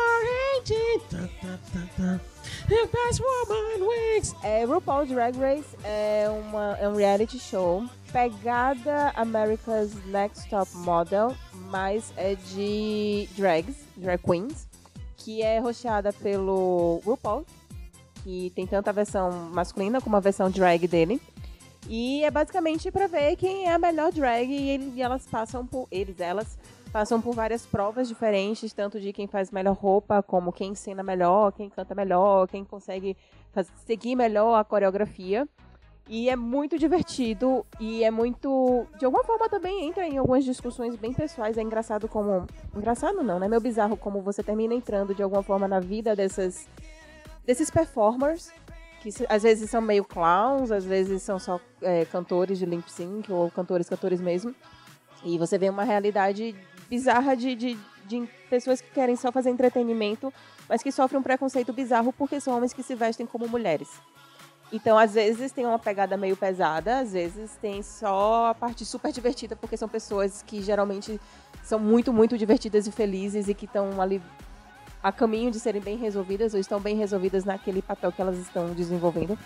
engine. 0.59 1.01
Tá, 1.09 1.17
tá, 1.41 1.59
tá, 1.73 1.87
tá. 1.97 2.19
The 2.67 2.85
best 2.85 3.19
woman 3.19 3.87
wins. 3.89 4.35
É, 4.43 4.63
RuPaul's 4.65 5.09
Drag 5.09 5.35
Race 5.39 5.75
é, 5.83 6.27
uma, 6.29 6.77
é 6.77 6.87
um 6.87 6.95
reality 6.95 7.39
show 7.39 7.83
pegada 8.11 9.11
America's 9.15 9.93
Next 10.05 10.49
Top 10.49 10.69
Model, 10.77 11.35
mas 11.69 12.11
é 12.17 12.35
de 12.35 13.29
drags, 13.37 13.75
drag 13.95 14.21
queens, 14.23 14.67
que 15.17 15.41
é 15.41 15.59
rosteada 15.59 16.11
pelo 16.11 17.01
RuPaul, 17.05 17.45
que 18.23 18.51
tem 18.55 18.65
tanto 18.65 18.87
a 18.89 18.91
versão 18.91 19.31
masculina 19.51 20.01
como 20.01 20.15
a 20.15 20.19
versão 20.19 20.49
drag 20.49 20.87
dele. 20.87 21.21
E 21.87 22.23
é 22.23 22.29
basicamente 22.31 22.91
pra 22.91 23.07
ver 23.07 23.35
quem 23.35 23.65
é 23.65 23.73
a 23.73 23.79
melhor 23.79 24.11
drag 24.11 24.51
e, 24.51 24.93
e 24.95 25.01
elas 25.01 25.25
passam 25.25 25.65
por 25.65 25.87
eles, 25.89 26.19
elas 26.19 26.57
passam 26.91 27.21
por 27.21 27.33
várias 27.33 27.65
provas 27.65 28.07
diferentes, 28.07 28.73
tanto 28.73 28.99
de 28.99 29.13
quem 29.13 29.27
faz 29.27 29.51
melhor 29.51 29.75
roupa, 29.75 30.21
como 30.23 30.51
quem 30.51 30.71
ensina 30.71 31.03
melhor, 31.03 31.51
quem 31.51 31.69
canta 31.69 31.93
melhor, 31.95 32.47
quem 32.47 32.65
consegue 32.65 33.15
faz- 33.53 33.71
seguir 33.85 34.15
melhor 34.15 34.55
a 34.55 34.63
coreografia. 34.63 35.47
E 36.11 36.27
é 36.27 36.35
muito 36.35 36.79
divertido 36.79 37.63
e 37.79 38.03
é 38.03 38.09
muito. 38.09 38.87
De 38.97 39.05
alguma 39.05 39.23
forma 39.23 39.47
também 39.47 39.87
entra 39.87 40.07
em 40.07 40.17
algumas 40.17 40.43
discussões 40.43 40.95
bem 40.95 41.13
pessoais. 41.13 41.55
É 41.55 41.61
engraçado 41.61 42.07
como. 42.07 42.47
Engraçado 42.75 43.21
não, 43.21 43.37
né? 43.37 43.47
Meio 43.47 43.61
bizarro 43.61 43.95
como 43.95 44.19
você 44.19 44.41
termina 44.41 44.73
entrando 44.73 45.13
de 45.13 45.21
alguma 45.21 45.43
forma 45.43 45.67
na 45.67 45.79
vida 45.79 46.15
dessas. 46.15 46.67
desses 47.45 47.69
performers. 47.69 48.51
Que 49.01 49.09
às 49.29 49.43
vezes 49.43 49.69
são 49.69 49.81
meio 49.81 50.03
clowns, 50.03 50.71
às 50.71 50.83
vezes 50.83 51.21
são 51.21 51.37
só 51.37 51.61
é, 51.81 52.03
cantores 52.05 52.57
de 52.57 52.65
lip 52.65 52.91
sync 52.91 53.31
ou 53.31 53.51
cantores, 53.51 53.87
cantores 53.87 54.19
mesmo. 54.19 54.53
E 55.23 55.37
você 55.37 55.59
vê 55.59 55.69
uma 55.69 55.83
realidade 55.83 56.55
bizarra 56.89 57.35
de, 57.35 57.53
de, 57.55 57.77
de 58.07 58.27
pessoas 58.49 58.81
que 58.81 58.89
querem 58.89 59.15
só 59.15 59.31
fazer 59.31 59.51
entretenimento, 59.51 60.33
mas 60.67 60.81
que 60.81 60.91
sofrem 60.91 61.19
um 61.19 61.23
preconceito 61.23 61.71
bizarro 61.71 62.11
porque 62.11 62.41
são 62.41 62.57
homens 62.57 62.73
que 62.73 62.81
se 62.81 62.95
vestem 62.95 63.25
como 63.25 63.47
mulheres. 63.47 63.87
Então, 64.71 64.97
às 64.97 65.13
vezes 65.13 65.51
tem 65.51 65.65
uma 65.65 65.79
pegada 65.79 66.15
meio 66.15 66.37
pesada, 66.37 66.99
às 66.99 67.13
vezes 67.13 67.57
tem 67.59 67.81
só 67.81 68.47
a 68.47 68.55
parte 68.55 68.85
super 68.85 69.11
divertida, 69.11 69.55
porque 69.55 69.75
são 69.75 69.89
pessoas 69.89 70.43
que 70.45 70.61
geralmente 70.61 71.19
são 71.63 71.79
muito, 71.79 72.13
muito 72.13 72.37
divertidas 72.37 72.85
e 72.85 72.91
felizes 72.91 73.47
e 73.47 73.53
que 73.53 73.65
estão 73.65 73.99
ali 73.99 74.21
a 75.01 75.11
caminho 75.11 75.49
de 75.49 75.59
serem 75.59 75.81
bem 75.81 75.97
resolvidas 75.97 76.53
ou 76.53 76.59
estão 76.59 76.79
bem 76.79 76.95
resolvidas 76.95 77.45
naquele 77.45 77.81
papel 77.81 78.11
que 78.11 78.21
elas 78.21 78.37
estão 78.37 78.71
desenvolvendo. 78.73 79.37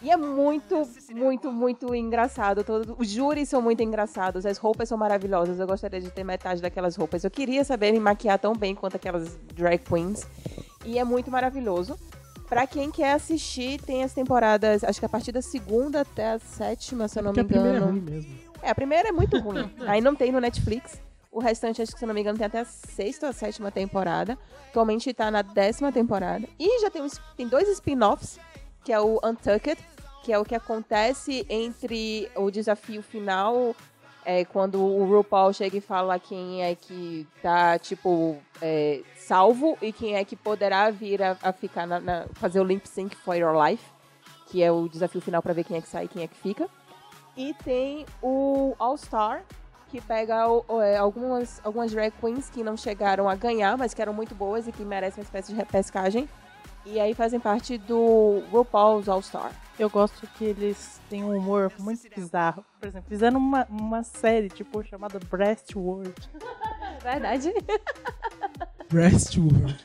E 0.00 0.10
é 0.10 0.16
muito, 0.16 0.88
muito, 1.10 1.50
muito 1.50 1.94
engraçado. 1.94 2.62
Todo, 2.62 2.94
os 2.98 3.08
júris 3.08 3.48
são 3.48 3.62
muito 3.62 3.82
engraçados, 3.82 4.44
as 4.44 4.58
roupas 4.58 4.88
são 4.88 4.96
maravilhosas. 4.96 5.58
Eu 5.58 5.66
gostaria 5.66 6.00
de 6.00 6.10
ter 6.10 6.22
metade 6.22 6.60
daquelas 6.60 6.96
roupas. 6.96 7.24
Eu 7.24 7.30
queria 7.30 7.64
saber 7.64 7.92
me 7.92 8.00
maquiar 8.00 8.38
tão 8.38 8.54
bem 8.54 8.74
quanto 8.74 8.96
aquelas 8.96 9.36
drag 9.54 9.78
queens. 9.78 10.26
E 10.84 10.98
é 10.98 11.04
muito 11.04 11.30
maravilhoso. 11.30 11.98
Pra 12.48 12.66
quem 12.66 12.90
quer 12.90 13.12
assistir, 13.12 13.80
tem 13.82 14.04
as 14.04 14.12
temporadas, 14.12 14.84
acho 14.84 15.00
que 15.00 15.06
a 15.06 15.08
partir 15.08 15.32
da 15.32 15.42
segunda 15.42 16.02
até 16.02 16.32
a 16.32 16.38
sétima, 16.38 17.08
se 17.08 17.18
eu 17.18 17.22
não 17.24 17.32
me 17.32 17.40
a 17.40 17.44
primeira 17.44 17.68
é 17.68 17.76
engano. 17.76 17.92
ruim 17.92 18.00
mesmo. 18.00 18.38
É, 18.62 18.70
a 18.70 18.74
primeira 18.74 19.08
é 19.08 19.12
muito 19.12 19.38
ruim. 19.38 19.68
Aí 19.86 20.00
não 20.00 20.14
tem 20.14 20.30
no 20.30 20.40
Netflix. 20.40 21.00
O 21.30 21.40
restante, 21.40 21.82
acho 21.82 21.92
que 21.92 21.98
se 21.98 22.04
eu 22.04 22.06
não 22.06 22.14
me 22.14 22.20
engano, 22.20 22.38
tem 22.38 22.46
até 22.46 22.60
a 22.60 22.64
sexta 22.64 23.26
ou 23.26 23.30
a 23.30 23.32
sétima 23.32 23.70
temporada. 23.70 24.38
Atualmente 24.70 25.12
tá 25.12 25.30
na 25.30 25.42
décima 25.42 25.92
temporada. 25.92 26.48
E 26.58 26.80
já 26.80 26.90
tem, 26.90 27.06
tem 27.36 27.48
dois 27.48 27.68
spin-offs, 27.68 28.38
que 28.84 28.92
é 28.92 29.00
o 29.00 29.20
Untucked, 29.22 29.76
que 30.22 30.32
é 30.32 30.38
o 30.38 30.44
que 30.44 30.54
acontece 30.54 31.44
entre 31.50 32.30
o 32.36 32.50
desafio 32.50 33.02
final, 33.02 33.76
é, 34.26 34.44
quando 34.44 34.82
o 34.84 35.06
RuPaul 35.08 35.52
chega 35.52 35.76
e 35.76 35.80
fala 35.80 36.18
quem 36.18 36.62
é 36.62 36.74
que 36.74 37.26
tá, 37.40 37.78
tipo, 37.78 38.36
é, 38.60 39.00
salvo 39.16 39.78
e 39.80 39.92
quem 39.92 40.16
é 40.16 40.24
que 40.24 40.34
poderá 40.34 40.90
vir 40.90 41.22
a, 41.22 41.36
a 41.40 41.52
ficar 41.52 41.86
na, 41.86 42.00
na- 42.00 42.26
fazer 42.34 42.58
o 42.60 42.64
lip 42.64 42.86
sync 42.88 43.14
for 43.16 43.36
your 43.36 43.54
life, 43.56 43.84
que 44.48 44.62
é 44.62 44.70
o 44.72 44.88
desafio 44.88 45.20
final 45.20 45.40
pra 45.40 45.52
ver 45.52 45.62
quem 45.64 45.76
é 45.76 45.80
que 45.80 45.88
sai 45.88 46.04
e 46.06 46.08
quem 46.08 46.22
é 46.24 46.26
que 46.26 46.36
fica. 46.36 46.68
E 47.36 47.54
tem 47.64 48.04
o 48.20 48.74
All 48.78 48.96
Star, 48.96 49.42
que 49.90 50.00
pega 50.00 50.48
o- 50.48 50.64
o- 50.66 50.80
é, 50.82 50.96
algumas, 50.96 51.60
algumas 51.64 51.92
drag 51.92 52.12
queens 52.20 52.50
que 52.50 52.64
não 52.64 52.76
chegaram 52.76 53.28
a 53.28 53.36
ganhar, 53.36 53.78
mas 53.78 53.94
que 53.94 54.02
eram 54.02 54.12
muito 54.12 54.34
boas 54.34 54.66
e 54.66 54.72
que 54.72 54.84
merecem 54.84 55.22
uma 55.22 55.24
espécie 55.26 55.52
de 55.52 55.56
repescagem. 55.56 56.28
E 56.84 56.98
aí 56.98 57.14
fazem 57.14 57.38
parte 57.38 57.78
do 57.78 58.42
RuPaul's 58.50 59.08
All 59.08 59.22
Star. 59.22 59.52
Eu 59.78 59.90
gosto 59.90 60.26
que 60.26 60.44
eles 60.44 61.00
têm 61.10 61.22
um 61.22 61.36
humor 61.36 61.70
muito 61.78 62.02
bizarro. 62.14 62.64
Por 62.80 62.88
exemplo, 62.88 63.08
fizeram 63.08 63.38
uma, 63.38 63.66
uma 63.68 64.02
série, 64.02 64.48
tipo, 64.48 64.82
chamada 64.82 65.18
Breast 65.30 65.74
World. 65.76 66.14
Verdade? 67.02 67.52
Breastworld. 68.90 69.76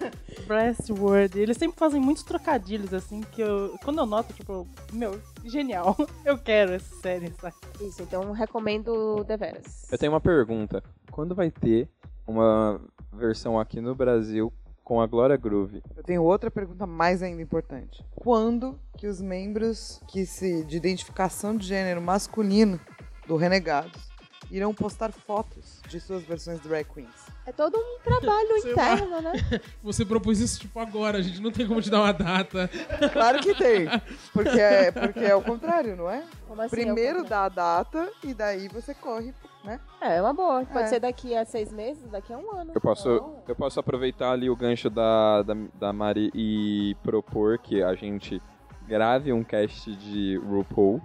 Breast 0.48 0.89
World. 0.89 1.39
Eles 1.39 1.57
sempre 1.57 1.77
fazem 1.77 2.00
muitos 2.00 2.24
trocadilhos, 2.24 2.93
assim, 2.93 3.21
que 3.21 3.41
eu... 3.41 3.77
Quando 3.83 4.00
eu 4.00 4.05
noto, 4.05 4.33
tipo, 4.33 4.67
meu, 4.93 5.19
genial. 5.43 5.95
Eu 6.24 6.38
quero 6.38 6.74
essa 6.74 6.95
série, 7.01 7.31
sabe? 7.39 7.55
Isso, 7.81 8.01
então 8.03 8.31
recomendo 8.31 9.24
deveras. 9.24 9.91
Eu 9.91 9.98
tenho 9.98 10.12
uma 10.12 10.21
pergunta. 10.21 10.83
Quando 11.10 11.36
vai 11.36 11.51
ter 11.51 11.89
uma 12.25 12.79
versão 13.12 13.60
aqui 13.60 13.81
no 13.81 13.93
Brasil 13.93 14.53
com 14.91 15.00
a 15.00 15.07
Glória 15.07 15.38
Groove? 15.38 15.81
Eu 15.95 16.03
tenho 16.03 16.21
outra 16.21 16.51
pergunta 16.51 16.86
mais 16.86 17.24
ainda 17.24 17.41
importante. 17.41 18.03
Quando 18.13 18.77
que 18.98 19.07
os 19.07 19.21
membros 19.21 20.01
que 20.10 20.25
se 20.25 20.65
de 20.65 20.75
identificação 20.75 21.55
de 21.55 21.65
gênero 21.65 22.01
masculino 22.01 22.77
do 23.25 23.38
Renegados 23.38 24.12
irão 24.51 24.74
postar 24.74 25.13
fotos 25.13 25.79
de 25.88 25.98
suas 25.98 26.24
versões 26.24 26.60
drag 26.60 26.83
queens? 26.93 27.07
É 27.45 27.53
todo 27.53 27.77
um 27.77 28.00
trabalho 28.03 28.60
Sei 28.62 28.74
lá. 28.75 28.93
interno, 28.95 29.21
né? 29.21 29.31
Você 29.81 30.03
propôs 30.03 30.41
isso 30.41 30.60
tipo 30.60 30.77
agora, 30.77 31.19
a 31.19 31.21
gente 31.21 31.39
não 31.41 31.53
tem 31.53 31.65
como 31.65 31.81
te 31.81 31.89
dar 31.89 32.01
uma 32.01 32.12
data. 32.12 32.69
Claro 33.13 33.39
que 33.39 33.55
tem. 33.55 33.88
Porque 34.33 34.60
é, 34.60 34.91
porque 34.91 35.19
é 35.19 35.33
o 35.33 35.41
contrário, 35.41 35.95
não 35.95 36.10
é? 36.10 36.21
Como 36.50 36.62
assim, 36.62 36.69
Primeiro 36.69 37.19
eu- 37.19 37.24
dá 37.24 37.45
a 37.45 37.50
data 37.50 38.12
e 38.25 38.33
daí 38.33 38.67
você 38.67 38.93
corre, 38.93 39.33
né? 39.63 39.80
É, 40.01 40.18
é 40.18 40.22
uma 40.22 40.34
boa. 40.34 40.65
Pode 40.65 40.86
É. 40.86 40.88
ser 40.88 41.00
daqui 41.00 41.36
a 41.36 41.46
seis 41.46 41.72
meses, 41.72 42.10
daqui 42.10 42.34
a 42.34 42.38
um 42.38 42.51
ano. 42.51 42.72
Eu 42.74 42.82
posso, 42.82 43.08
Não. 43.10 43.36
eu 43.48 43.56
posso 43.56 43.80
aproveitar 43.80 44.32
ali 44.32 44.50
o 44.50 44.56
gancho 44.56 44.89
da, 44.89 45.41
da, 45.44 45.53
da 45.80 45.94
Mari 45.94 46.32
e 46.34 46.96
propor 47.03 47.58
que 47.60 47.82
a 47.84 47.94
gente 47.96 48.41
grave 48.88 49.32
um 49.32 49.44
cast 49.44 49.96
de 49.96 50.38
RuPaul. 50.38 51.01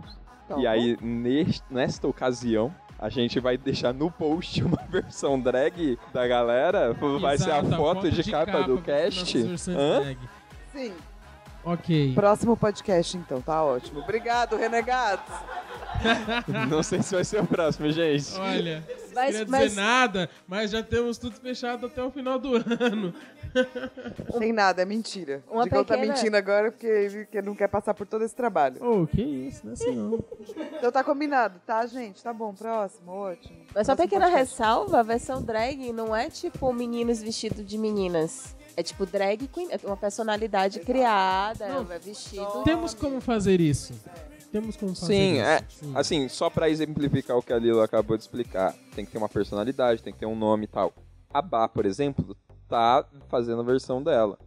E 0.59 0.67
aí, 0.67 0.97
neste, 1.03 1.63
nesta 1.69 2.07
ocasião, 2.07 2.73
a 2.99 3.09
gente 3.09 3.39
vai 3.41 3.59
deixar 3.59 3.93
no 3.93 4.11
post 4.11 4.63
uma 4.65 4.79
versão 4.89 5.39
drag 5.41 5.99
da 6.13 6.27
galera. 6.27 6.93
Vai 7.21 7.37
ser 7.37 7.51
a 7.51 7.59
Exato, 7.59 7.77
foto, 7.77 8.11
de, 8.11 8.31
capa, 8.31 8.63
do 8.63 8.77
com 8.77 8.83
cast. 8.83 9.37
Hã? 9.71 10.01
drag. 10.01 10.19
Sim. 10.73 10.93
Ok. 11.67 12.15
Próximo 12.15 12.57
podcast, 12.57 13.17
então, 13.19 13.41
tá 13.43 13.63
ótimo. 13.65 13.99
Obrigado, 14.01 14.57
Renegados. 14.57 15.25
Não 16.71 16.81
sei 16.83 17.03
se 17.03 17.15
vai 17.15 17.25
ser 17.25 17.41
o 17.43 17.47
próximo, 17.47 17.91
gente. 17.91 18.39
Olha, 18.39 18.85
Mas, 19.15 19.31
queria 19.37 19.47
mas 19.51 19.69
dizer 19.71 19.81
nada, 19.81 20.31
mas 20.47 20.71
já 20.71 20.83
temos 20.83 21.19
tudo 21.19 21.35
fechado 21.41 21.87
até 21.87 22.03
o 22.03 22.11
final 22.11 22.39
do 22.39 22.55
ano. 22.55 23.13
Tem 24.39 24.53
nada, 24.53 24.83
é 24.83 24.85
mentira. 24.85 25.43
Uma 25.51 25.63
O 25.63 25.65
Digão 25.65 25.85
tá 25.85 25.95
pequena- 25.95 26.15
mentindo 26.15 26.37
agora 26.37 26.71
porque 26.71 26.87
ele 26.87 27.25
porque 27.25 27.41
não 27.43 27.55
quer 27.55 27.69
passar 27.69 27.95
por 27.95 28.07
todo 28.07 28.23
esse 28.25 28.35
trabalho. 28.37 28.77
Oh, 28.81 29.07
que 29.07 29.23
isso, 29.23 29.63
não 29.65 29.71
é 29.71 29.75
assim 29.75 29.97
não. 29.97 30.23
Então 30.77 30.93
tá 30.93 31.03
combinado, 31.03 31.59
tá, 31.67 31.85
gente? 31.87 32.23
Tá 32.23 32.33
bom, 32.33 32.53
próximo, 32.53 33.11
ótimo. 33.11 33.57
Mas 33.75 33.87
só 33.87 33.97
Próximo 33.97 33.97
pequena 33.97 34.27
podcast. 34.31 34.53
ressalva, 34.53 35.01
a 35.01 35.03
versão 35.03 35.43
drag 35.43 35.93
não 35.93 36.15
é 36.15 36.29
tipo 36.29 36.71
meninos 36.73 37.23
vestidos 37.23 37.65
de 37.65 37.79
meninas. 37.79 38.55
É 38.77 38.83
tipo 38.83 39.07
drag 39.07 39.49
queen, 39.49 39.69
é 39.71 39.79
uma 39.85 39.97
personalidade 39.97 40.81
criada, 40.81 41.67
Não. 41.69 41.91
é 41.91 41.99
vestido. 41.99 42.63
Temos 42.65 42.93
como 42.93 43.21
fazer 43.21 43.61
isso. 43.61 43.95
Temos 44.53 44.77
como 44.77 44.95
fazer 44.95 45.07
Sim, 45.15 45.33
isso. 45.35 45.41
é. 45.43 45.61
Sim. 45.69 45.93
Assim, 45.95 46.29
só 46.29 46.51
pra 46.51 46.69
exemplificar 46.69 47.37
o 47.37 47.43
que 47.43 47.53
a 47.53 47.59
Lila 47.59 47.85
acabou 47.85 48.17
de 48.17 48.23
explicar, 48.23 48.75
tem 48.95 49.05
que 49.05 49.11
ter 49.13 49.19
uma 49.19 49.29
personalidade, 49.29 50.03
tem 50.03 50.13
que 50.13 50.19
ter 50.19 50.27
um 50.27 50.37
nome 50.37 50.65
e 50.65 50.69
tal. 50.69 50.93
A 51.33 51.41
Bá, 51.43 51.67
por 51.69 51.85
exemplo, 51.87 52.37
tá 52.69 53.05
fazendo 53.29 53.61
a 53.61 53.65
versão 53.65 54.03
dela. 54.03 54.39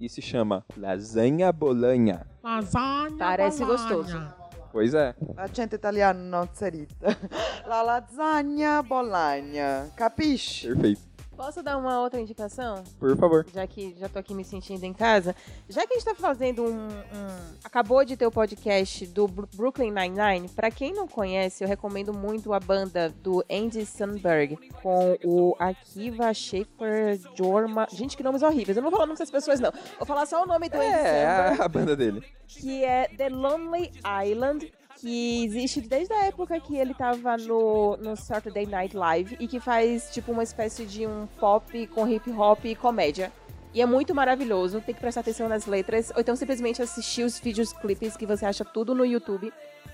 E 0.00 0.08
se 0.08 0.22
chama 0.22 0.64
Lasanha 0.76 1.50
Bolanha. 1.52 2.26
Lasanha 2.42 3.16
Parece 3.18 3.64
Bologna. 3.64 3.88
gostoso. 3.88 4.34
Pois 4.70 4.94
é. 4.94 5.14
A 5.36 5.46
gente 5.48 5.74
italiano 5.74 6.20
non 6.20 6.46
serita. 6.52 7.16
La 7.66 7.82
lasagna 7.82 8.82
bolagna. 8.82 9.90
Capisce? 9.96 10.68
Perfeito. 10.68 11.00
Posso 11.38 11.62
dar 11.62 11.76
uma 11.78 12.00
outra 12.00 12.20
indicação? 12.20 12.82
Por 12.98 13.16
favor. 13.16 13.46
Já 13.54 13.64
que 13.64 13.94
já 13.96 14.08
tô 14.08 14.18
aqui 14.18 14.34
me 14.34 14.44
sentindo 14.44 14.82
em 14.84 14.92
casa. 14.92 15.36
Já 15.68 15.86
que 15.86 15.94
a 15.94 15.96
gente 15.96 16.04
tá 16.04 16.14
fazendo 16.14 16.64
um. 16.64 16.88
um- 16.88 17.54
acabou 17.62 18.04
de 18.04 18.16
ter 18.16 18.26
o 18.26 18.30
podcast 18.30 19.06
do 19.06 19.28
Brooklyn 19.28 19.92
Nine-Nine. 19.92 20.48
Pra 20.48 20.68
quem 20.68 20.92
não 20.92 21.06
conhece, 21.06 21.62
eu 21.62 21.68
recomendo 21.68 22.12
muito 22.12 22.52
a 22.52 22.58
banda 22.58 23.08
do 23.22 23.44
Andy 23.48 23.86
Sandberg 23.86 24.56
com 24.82 25.16
o 25.24 25.54
Akiva 25.60 26.34
Schaefer 26.34 27.20
Jorma. 27.36 27.86
Gente, 27.92 28.16
que 28.16 28.22
nomes 28.24 28.42
horríveis. 28.42 28.76
Eu 28.76 28.82
não 28.82 28.90
vou 28.90 28.98
falar 28.98 29.04
o 29.04 29.06
nome 29.06 29.18
dessas 29.18 29.30
pessoas, 29.30 29.60
não. 29.60 29.70
Vou 29.96 30.06
falar 30.06 30.26
só 30.26 30.42
o 30.42 30.46
nome 30.46 30.68
do 30.68 30.76
Andy 30.76 30.86
É, 30.86 31.44
Samberg. 31.46 31.62
a 31.62 31.68
banda 31.68 31.96
dele. 31.96 32.22
que 32.48 32.82
é 32.84 33.06
The 33.16 33.28
Lonely 33.28 33.92
Island, 34.26 34.72
que 35.00 35.44
existe 35.44 35.80
desde 35.80 36.12
a 36.12 36.26
época 36.26 36.58
que 36.60 36.76
ele 36.76 36.92
tava 36.92 37.36
no, 37.36 37.96
no 37.98 38.16
Saturday 38.16 38.66
Night 38.66 38.96
Live 38.96 39.36
e 39.38 39.46
que 39.46 39.60
faz 39.60 40.10
tipo 40.10 40.32
uma 40.32 40.42
espécie 40.42 40.84
de 40.84 41.06
um 41.06 41.26
pop 41.38 41.86
com 41.88 42.08
hip 42.08 42.30
hop 42.32 42.64
e 42.64 42.74
comédia. 42.74 43.32
E 43.72 43.80
é 43.80 43.86
muito 43.86 44.14
maravilhoso, 44.14 44.80
tem 44.80 44.94
que 44.94 45.00
prestar 45.00 45.20
atenção 45.20 45.48
nas 45.48 45.66
letras, 45.66 46.10
ou 46.14 46.20
então 46.20 46.34
simplesmente 46.34 46.82
assistir 46.82 47.22
os 47.22 47.38
vídeos 47.38 47.72
clipes 47.72 48.16
que 48.16 48.26
você 48.26 48.44
acha 48.46 48.64
tudo 48.64 48.94
no 48.94 49.04
YouTube. 49.04 49.52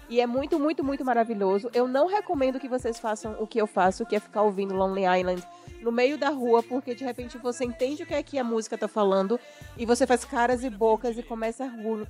E 0.09 0.21
é 0.21 0.27
muito, 0.27 0.59
muito, 0.61 0.85
muito 0.85 1.05
maravilhoso. 1.05 1.71
Eu 1.73 1.89
não 1.89 2.07
recomendo 2.07 2.61
que 2.61 2.69
vocês 2.69 2.99
façam 2.99 3.37
o 3.41 3.47
que 3.47 3.59
eu 3.61 3.67
faço, 3.67 4.05
que 4.05 4.15
é 4.15 4.21
ficar 4.21 4.43
ouvindo 4.43 4.75
Lonely 4.75 5.21
Island 5.21 5.43
no 5.81 5.91
meio 5.93 6.17
da 6.17 6.29
rua, 6.31 6.63
porque 6.63 6.95
de 6.95 7.05
repente 7.05 7.37
você 7.39 7.65
entende 7.65 8.03
o 8.03 8.07
que 8.07 8.15
é 8.15 8.23
que 8.23 8.39
a 8.39 8.45
música 8.45 8.77
tá 8.77 8.89
falando 8.89 9.39
e 9.77 9.85
você 9.85 10.07
faz 10.07 10.25
caras 10.25 10.63
e 10.65 10.71
bocas 10.71 11.17
e 11.19 11.23
começa 11.23 11.65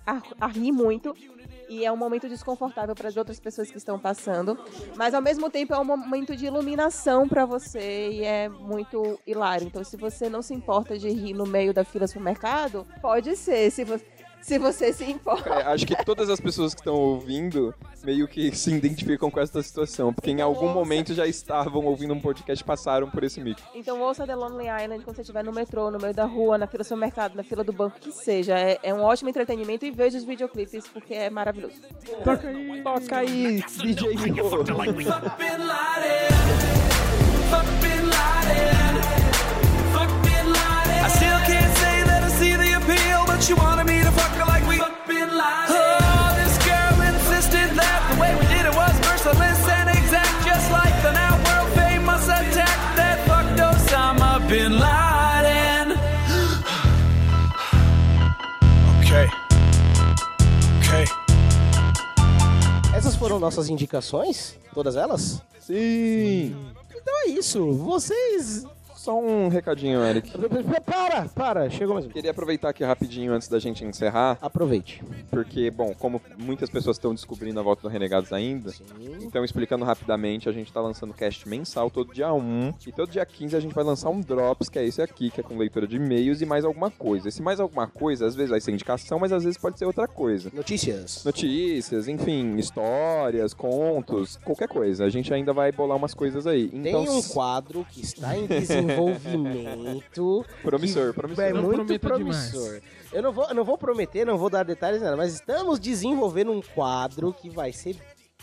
a, 0.07 0.13
a- 0.13 0.23
a 0.41 0.47
rir 0.47 0.71
muito. 0.73 1.15
E 1.69 1.85
é 1.85 1.91
um 1.91 1.97
momento 1.97 2.29
desconfortável 2.29 2.95
para 2.95 3.09
as 3.09 3.17
outras 3.17 3.41
pessoas 3.41 3.71
que 3.71 3.79
estão 3.79 3.99
passando, 3.99 4.59
mas 4.97 5.15
ao 5.15 5.23
mesmo 5.23 5.49
tempo 5.49 5.73
é 5.75 5.79
um 5.79 5.85
momento 5.85 6.37
de 6.37 6.47
iluminação 6.47 7.27
para 7.29 7.47
você 7.47 8.11
e 8.11 8.23
é 8.25 8.49
muito 8.49 9.19
hilário. 9.27 9.67
Então, 9.67 9.83
se 9.83 9.97
você 9.97 10.29
não 10.29 10.43
se 10.43 10.53
importa 10.53 10.99
de 10.99 11.09
rir 11.09 11.33
no 11.33 11.47
meio 11.47 11.73
da 11.73 11.83
fila 11.83 12.05
do 12.05 12.09
supermercado, 12.09 12.87
pode 13.01 13.35
ser, 13.35 13.71
se, 13.71 13.83
vo 13.83 13.99
se 14.45 14.59
você 14.59 14.93
se 14.93 15.05
importa. 15.05 15.49
É, 15.49 15.63
acho 15.69 15.87
que 15.87 15.97
todas 16.05 16.29
as 16.29 16.39
pessoas 16.39 16.75
que 16.75 16.81
estão 16.81 16.95
ouvindo 16.95 17.75
meio 18.05 18.29
que 18.29 18.55
se 18.55 18.71
identificam 18.71 19.31
com 19.31 19.41
essa 19.41 19.63
situação, 19.63 20.13
porque 20.13 20.31
em 20.31 20.43
algum 20.43 20.67
Nossa. 20.67 20.79
momento 20.79 21.15
já 21.15 21.27
estavam 21.27 21.87
ouvindo 21.87 22.13
um 22.13 22.21
podcast 22.21 22.63
e 22.63 22.67
passaram 22.67 23.09
por 23.09 23.25
esse 23.25 23.41
mico. 23.41 23.63
Então 23.75 24.03
ouça 24.03 24.27
The 24.27 24.35
Lonely 24.35 24.67
Island 24.67 25.03
quando 25.03 25.17
você 25.17 25.23
estiver 25.23 25.43
no 25.43 25.51
metrô, 25.51 25.91
no 25.91 25.99
meio 25.99 26.13
da 26.13 26.27
rua, 26.27 26.59
na 26.59 26.67
fila 26.67 26.85
do 26.85 26.87
supermercado, 26.87 27.35
na 27.35 27.43
fila 27.43 27.65
do 27.65 27.73
banco, 27.73 27.99
que 27.99 28.13
seja. 28.13 28.59
É, 28.59 28.79
é 28.83 28.93
um 28.93 29.01
ótimo 29.01 29.31
entretenimento 29.31 29.87
e 29.87 29.91
veja 29.91 30.19
os 30.19 30.25
videoclipes 30.25 30.87
porque 30.89 31.15
é 31.15 31.31
maravilhoso. 31.31 31.77
Toca 32.23 32.49
aí. 32.49 32.83
Toca 32.83 33.17
aí, 33.17 33.65
DJ. 33.79 34.15
I 41.05 41.09
still 41.09 41.39
can't 41.47 41.77
say 41.77 42.03
that 42.05 42.23
I 42.25 42.29
see 42.29 42.57
the 42.57 42.73
appeal, 42.73 43.27
but 43.27 43.43
she 43.43 43.53
wanted 43.53 43.87
me 43.87 43.94
Nossas 63.39 63.69
indicações? 63.69 64.57
Todas 64.73 64.97
elas? 64.97 65.41
Sim. 65.61 66.55
Então 66.95 67.15
é 67.23 67.29
isso. 67.29 67.73
Vocês. 67.73 68.67
Só 69.05 69.21
um 69.21 69.49
recadinho, 69.49 70.03
Eric. 70.03 70.33
Para, 70.87 71.29
para. 71.29 71.69
Chegou 71.69 71.93
mais 71.93 72.07
um. 72.07 72.09
Queria 72.09 72.31
aproveitar 72.31 72.71
aqui 72.71 72.83
rapidinho 72.83 73.35
antes 73.35 73.49
da 73.49 73.59
gente 73.59 73.85
encerrar, 73.85 74.39
Aproveite. 74.41 75.03
porque, 75.31 75.71
bom, 75.71 75.95
como 75.99 76.23
muitas 76.39 76.71
pessoas 76.71 76.97
estão 76.97 77.13
descobrindo 77.15 77.61
a 77.61 77.63
volta 77.63 77.83
do 77.83 77.89
Renegados 77.89 78.33
ainda, 78.33 78.73
então 79.21 79.45
explicando 79.45 79.85
rapidamente, 79.85 80.49
a 80.49 80.53
gente 80.53 80.73
tá 80.73 80.81
lançando 80.81 81.13
cast 81.13 81.47
mensal 81.47 81.91
todo 81.91 82.15
dia 82.15 82.33
1 82.33 82.73
e 82.87 82.93
todo 82.93 83.11
dia 83.11 83.27
15 83.27 83.55
a 83.55 83.61
gente 83.61 83.75
vai 83.75 83.85
lançar 83.85 84.09
um 84.09 84.23
Drops, 84.23 84.71
que 84.71 84.79
é 84.79 84.87
esse 84.87 85.03
aqui, 85.03 85.31
que 85.31 85.39
é 85.39 85.45
com 85.45 85.59
leitura 85.59 85.87
de 85.87 85.97
e-mails 85.97 86.41
e 86.41 86.47
mais 86.47 86.65
alguma 86.65 86.91
coisa. 86.91 87.29
Esse 87.29 87.43
mais 87.43 87.61
alguma 87.61 87.87
coisa, 87.87 88.25
às 88.25 88.35
vezes 88.35 88.49
vai 88.53 88.61
ser 88.63 88.73
indicação, 88.73 89.19
mas 89.19 89.33
às 89.33 89.45
vezes 89.45 89.59
pode 89.59 89.79
ser 89.79 89.85
outra 89.85 90.09
coisa. 90.09 90.51
Notícias. 90.51 91.23
Notícias, 91.27 92.09
enfim, 92.09 92.57
histórias, 92.57 93.53
contos, 93.53 94.39
qualquer 94.43 94.69
coisa. 94.69 95.05
A 95.05 95.11
gente 95.11 95.35
ainda 95.35 95.53
vai 95.53 95.71
bolar 95.73 95.99
umas 95.99 96.15
coisas 96.15 96.47
aí. 96.47 96.71
Então, 96.73 97.05
Tem 97.05 97.13
um 97.15 97.23
quadro 97.23 97.87
que 97.91 98.01
está 98.01 98.33
em 98.39 98.47
desenvolvimento. 98.47 98.94
promissor, 100.63 101.09
que 101.09 101.13
promissor. 101.15 101.45
É 101.45 101.53
Não 101.53 101.63
muito 101.63 101.99
promissor. 101.99 102.81
Eu 103.13 103.23
não, 103.23 103.33
vou, 103.33 103.45
eu 103.47 103.55
não 103.55 103.65
vou 103.65 103.79
prometer, 103.79 104.25
não 104.25 104.37
vou 104.37 104.51
dar 104.51 104.65
detalhes 104.65 105.01
nada, 105.01 105.17
mas 105.17 105.35
estamos 105.35 105.79
desenvolvendo 105.79 106.53
um 106.53 106.61
quadro 106.61 107.33
que 107.33 107.49
vai 107.49 107.73
ser 107.73 107.97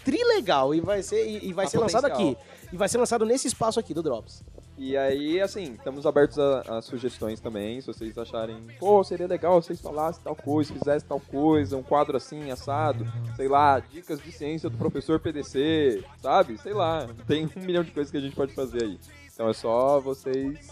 trilegal 0.04 0.74
e 0.74 0.80
vai 0.80 1.04
ser, 1.04 1.26
e, 1.26 1.50
e 1.50 1.54
vai 1.54 1.66
A 1.66 1.70
ser 1.70 1.80
lançado 1.80 2.06
aqui. 2.06 2.38
E 2.72 2.78
vai 2.78 2.88
ser 2.88 2.98
lançado 2.98 3.26
nesse 3.26 3.48
espaço 3.48 3.80
aqui 3.80 3.94
do 3.94 4.02
Drops. 4.02 4.44
E 4.78 4.98
aí, 4.98 5.40
assim, 5.40 5.74
estamos 5.74 6.08
abertos 6.08 6.40
a, 6.40 6.62
a 6.78 6.82
sugestões 6.82 7.40
também, 7.40 7.80
se 7.82 7.88
vocês 7.88 8.18
acharem, 8.18 8.58
pô, 8.80 9.04
seria 9.04 9.28
legal 9.28 9.62
se 9.62 9.68
vocês 9.68 9.82
falassem 9.82 10.24
tal 10.24 10.36
coisa, 10.36 10.74
fizessem 10.74 11.08
tal 11.08 11.20
coisa, 11.20 11.78
um 11.78 11.84
quadro 11.84 12.18
assim, 12.18 12.50
assado, 12.50 13.06
sei 13.36 13.48
lá, 13.48 13.80
dicas 13.80 14.20
de 14.20 14.32
ciência 14.32 14.72
do 14.72 14.78
professor 14.78 15.20
PDC, 15.20 16.04
sabe? 16.20 16.58
Sei 16.58 16.74
lá, 16.74 17.08
tem 17.28 17.46
um 17.56 17.62
milhão 17.62 17.84
de 17.84 17.92
coisas 17.92 18.10
que 18.10 18.18
a 18.18 18.22
gente 18.22 18.36
pode 18.36 18.56
fazer 18.56 18.84
aí. 18.84 19.00
Então 19.42 19.50
é 19.50 19.54
só 19.54 20.00
vocês 20.00 20.70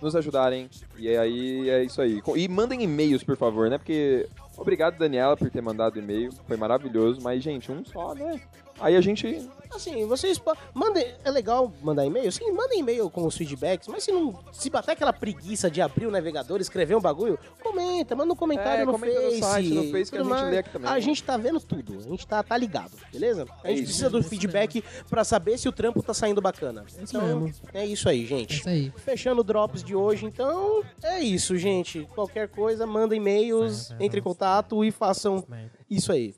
nos 0.00 0.14
ajudarem. 0.14 0.70
E 0.96 1.08
aí 1.08 1.68
é 1.68 1.82
isso 1.82 2.00
aí. 2.00 2.22
E 2.36 2.46
mandem 2.46 2.84
e-mails, 2.84 3.24
por 3.24 3.36
favor, 3.36 3.68
né? 3.68 3.76
Porque 3.76 4.28
obrigado, 4.56 4.96
Daniela, 4.96 5.36
por 5.36 5.50
ter 5.50 5.60
mandado 5.60 5.98
e-mail. 5.98 6.30
Foi 6.46 6.56
maravilhoso. 6.56 7.20
Mas, 7.20 7.42
gente, 7.42 7.72
um 7.72 7.84
só, 7.84 8.14
né? 8.14 8.40
Aí 8.80 8.96
a 8.96 9.00
gente. 9.00 9.48
Assim, 9.70 10.06
vocês 10.06 10.40
mandem. 10.72 11.14
É 11.24 11.30
legal 11.30 11.70
mandar 11.82 12.06
e-mail? 12.06 12.32
Sim, 12.32 12.50
mandem 12.52 12.80
e-mail 12.80 13.10
com 13.10 13.26
os 13.26 13.36
feedbacks, 13.36 13.86
mas 13.86 14.02
se 14.02 14.10
não. 14.10 14.34
Se 14.50 14.70
bater 14.70 14.92
aquela 14.92 15.12
preguiça 15.12 15.70
de 15.70 15.82
abrir 15.82 16.06
o 16.06 16.10
navegador, 16.10 16.58
escrever 16.60 16.96
um 16.96 17.00
bagulho, 17.00 17.38
comenta, 17.62 18.16
manda 18.16 18.32
um 18.32 18.36
comentário 18.36 18.82
É, 18.82 18.84
no 18.86 18.92
comenta 18.92 19.14
no 19.20 19.28
Face. 19.30 19.40
site, 19.40 19.74
no 19.74 19.90
Face 19.92 20.10
que 20.10 20.16
a 20.16 20.22
gente 20.22 20.30
mais. 20.30 20.50
lê 20.50 20.58
aqui 20.58 20.70
também. 20.70 20.90
A 20.90 20.98
gente 21.00 21.22
tá 21.22 21.36
vendo 21.36 21.60
tudo, 21.60 21.98
a 21.98 22.02
gente 22.02 22.26
tá, 22.26 22.42
tá 22.42 22.56
ligado, 22.56 22.92
beleza? 23.12 23.46
A 23.62 23.66
É 23.66 23.70
gente 23.70 23.78
isso. 23.82 23.84
precisa 23.88 24.08
do 24.10 24.22
feedback 24.22 24.82
pra 25.10 25.22
saber 25.22 25.58
se 25.58 25.68
o 25.68 25.72
trampo 25.72 26.02
tá 26.02 26.14
saindo 26.14 26.40
bacana. 26.40 26.86
Então, 26.98 27.40
mesmo. 27.40 27.52
é 27.74 27.84
isso 27.84 28.08
aí, 28.08 28.24
É 28.24 28.26
gente. 28.26 28.60
isso 28.60 28.68
aí. 28.68 28.90
Fechando 28.96 29.42
o 29.42 29.44
Drops 29.44 29.84
de 29.84 29.94
hoje, 29.94 30.24
então 30.24 30.82
é 31.02 31.20
isso, 31.20 31.58
gente. 31.58 32.08
Qualquer 32.14 32.48
coisa, 32.48 32.86
manda 32.86 33.14
e-mails, 33.14 33.90
entre 34.00 34.20
em 34.20 34.22
contato 34.22 34.82
e 34.82 34.90
façam 34.90 35.44
isso 35.90 36.10
aí. 36.10 36.34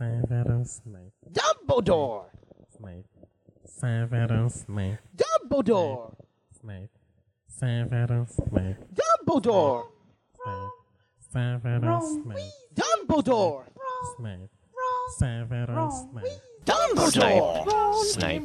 Severance 0.00 0.80
Snape. 0.82 1.12
Dumbledore! 1.30 2.24
Snape. 2.74 3.04
Severance 3.66 4.64
Snape. 4.64 4.96
Dumbledore! 5.14 6.14
Snape. 6.58 6.88
Severance 7.46 8.32
Snape. 8.48 8.76
Dumbledore! 8.94 9.82
Snape. 10.42 10.70
Severance 11.30 12.06
Snape. 12.22 12.52
Dumbledore! 12.74 13.64
Snape. 14.16 14.48
Severance 15.18 16.06
Snape. 16.10 16.40
Dumbledore. 16.66 17.94
Snape. 18.04 18.42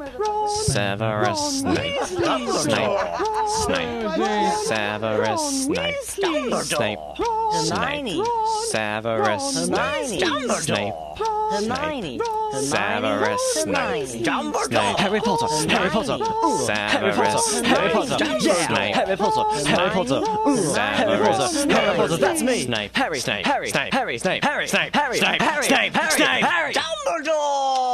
Severus 0.47 1.59
Snape. 1.59 2.01
Snape. 2.03 2.49
Snape. 3.47 4.09
Severus 4.65 5.65
Snape. 5.65 5.95
Snape. 6.03 6.99
Snape. 7.53 8.25
Severus 8.69 9.65
Snape. 9.65 10.21
Snape. 10.61 10.93
Hermione. 11.51 12.19
Severus 12.53 13.41
Snape. 13.53 14.07
Snape. 14.07 14.97
Harry 14.97 15.19
Potter. 15.19 15.47
Harry 15.69 15.89
Potter. 15.89 16.17
Ooh, 16.23 16.67
Harry 16.67 17.11
Potter. 17.11 17.67
Harry 17.67 17.89
Potter. 17.91 18.17
Yeah. 18.41 18.67
Snape. 18.67 18.95
Harry 18.95 19.17
Potter. 19.17 19.69
Harry 19.69 19.89
Potter. 19.89 20.21
Ooh, 20.47 20.73
Harry 20.73 21.17
Potter. 21.17 21.73
Harry 21.73 21.95
Potter. 21.97 22.17
That's 22.17 22.41
me. 22.41 22.63
Snape. 22.63 22.95
Harry. 22.95 23.19
Snape. 23.19 23.45
Harry. 23.45 23.69
Snape. 23.69 23.93
Harry. 23.93 24.17
Snape. 24.17 24.43
Harry. 24.43 24.67
Snape. 24.67 24.95
Harry. 24.95 25.17
Snape. 25.17 25.41
Harry. 25.41 25.65
Snape. 25.65 25.93
Harry. 25.93 26.15
Snape. 26.15 26.75
Dumbledore. 26.75 27.84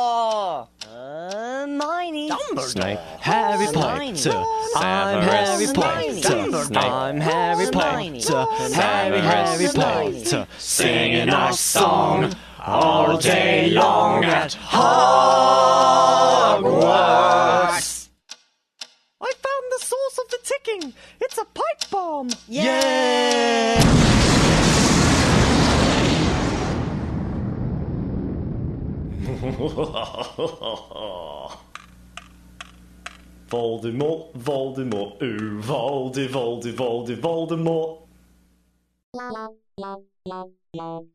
Hermione. 1.82 2.38
Snape. 2.58 3.00
Harry 3.22 3.66
Snape. 3.68 3.74
Potter. 3.74 4.44
I'm 4.76 5.22
Harry 5.24 5.68
Potter. 5.74 6.64
Snape. 6.64 6.84
I'm 6.84 7.20
Harry 7.20 7.72
Potter. 7.72 8.46
Harry, 8.74 9.20
Harry 9.20 9.68
Potter. 9.74 10.48
Singing 10.60 11.30
our 11.30 11.54
song 11.54 12.34
all 12.60 13.18
day 13.18 13.72
long 13.72 14.24
at 14.24 14.52
Hogwarts. 14.52 14.80
I 19.20 19.34
found 19.34 19.72
the 19.72 19.80
source 19.84 20.20
of 20.20 20.30
the 20.30 20.38
ticking. 20.44 20.94
It's 21.20 21.38
a 21.40 21.46
pipe 21.46 21.90
bomb. 21.90 22.30
Yeah. 22.48 23.88
Voldemort, 33.52 34.32
Voldemort, 34.34 35.22
ooh, 35.22 35.60
Voldy, 35.60 36.26
Voldy, 36.26 36.72
Voldy, 36.72 37.16
Voldemort. 37.16 38.08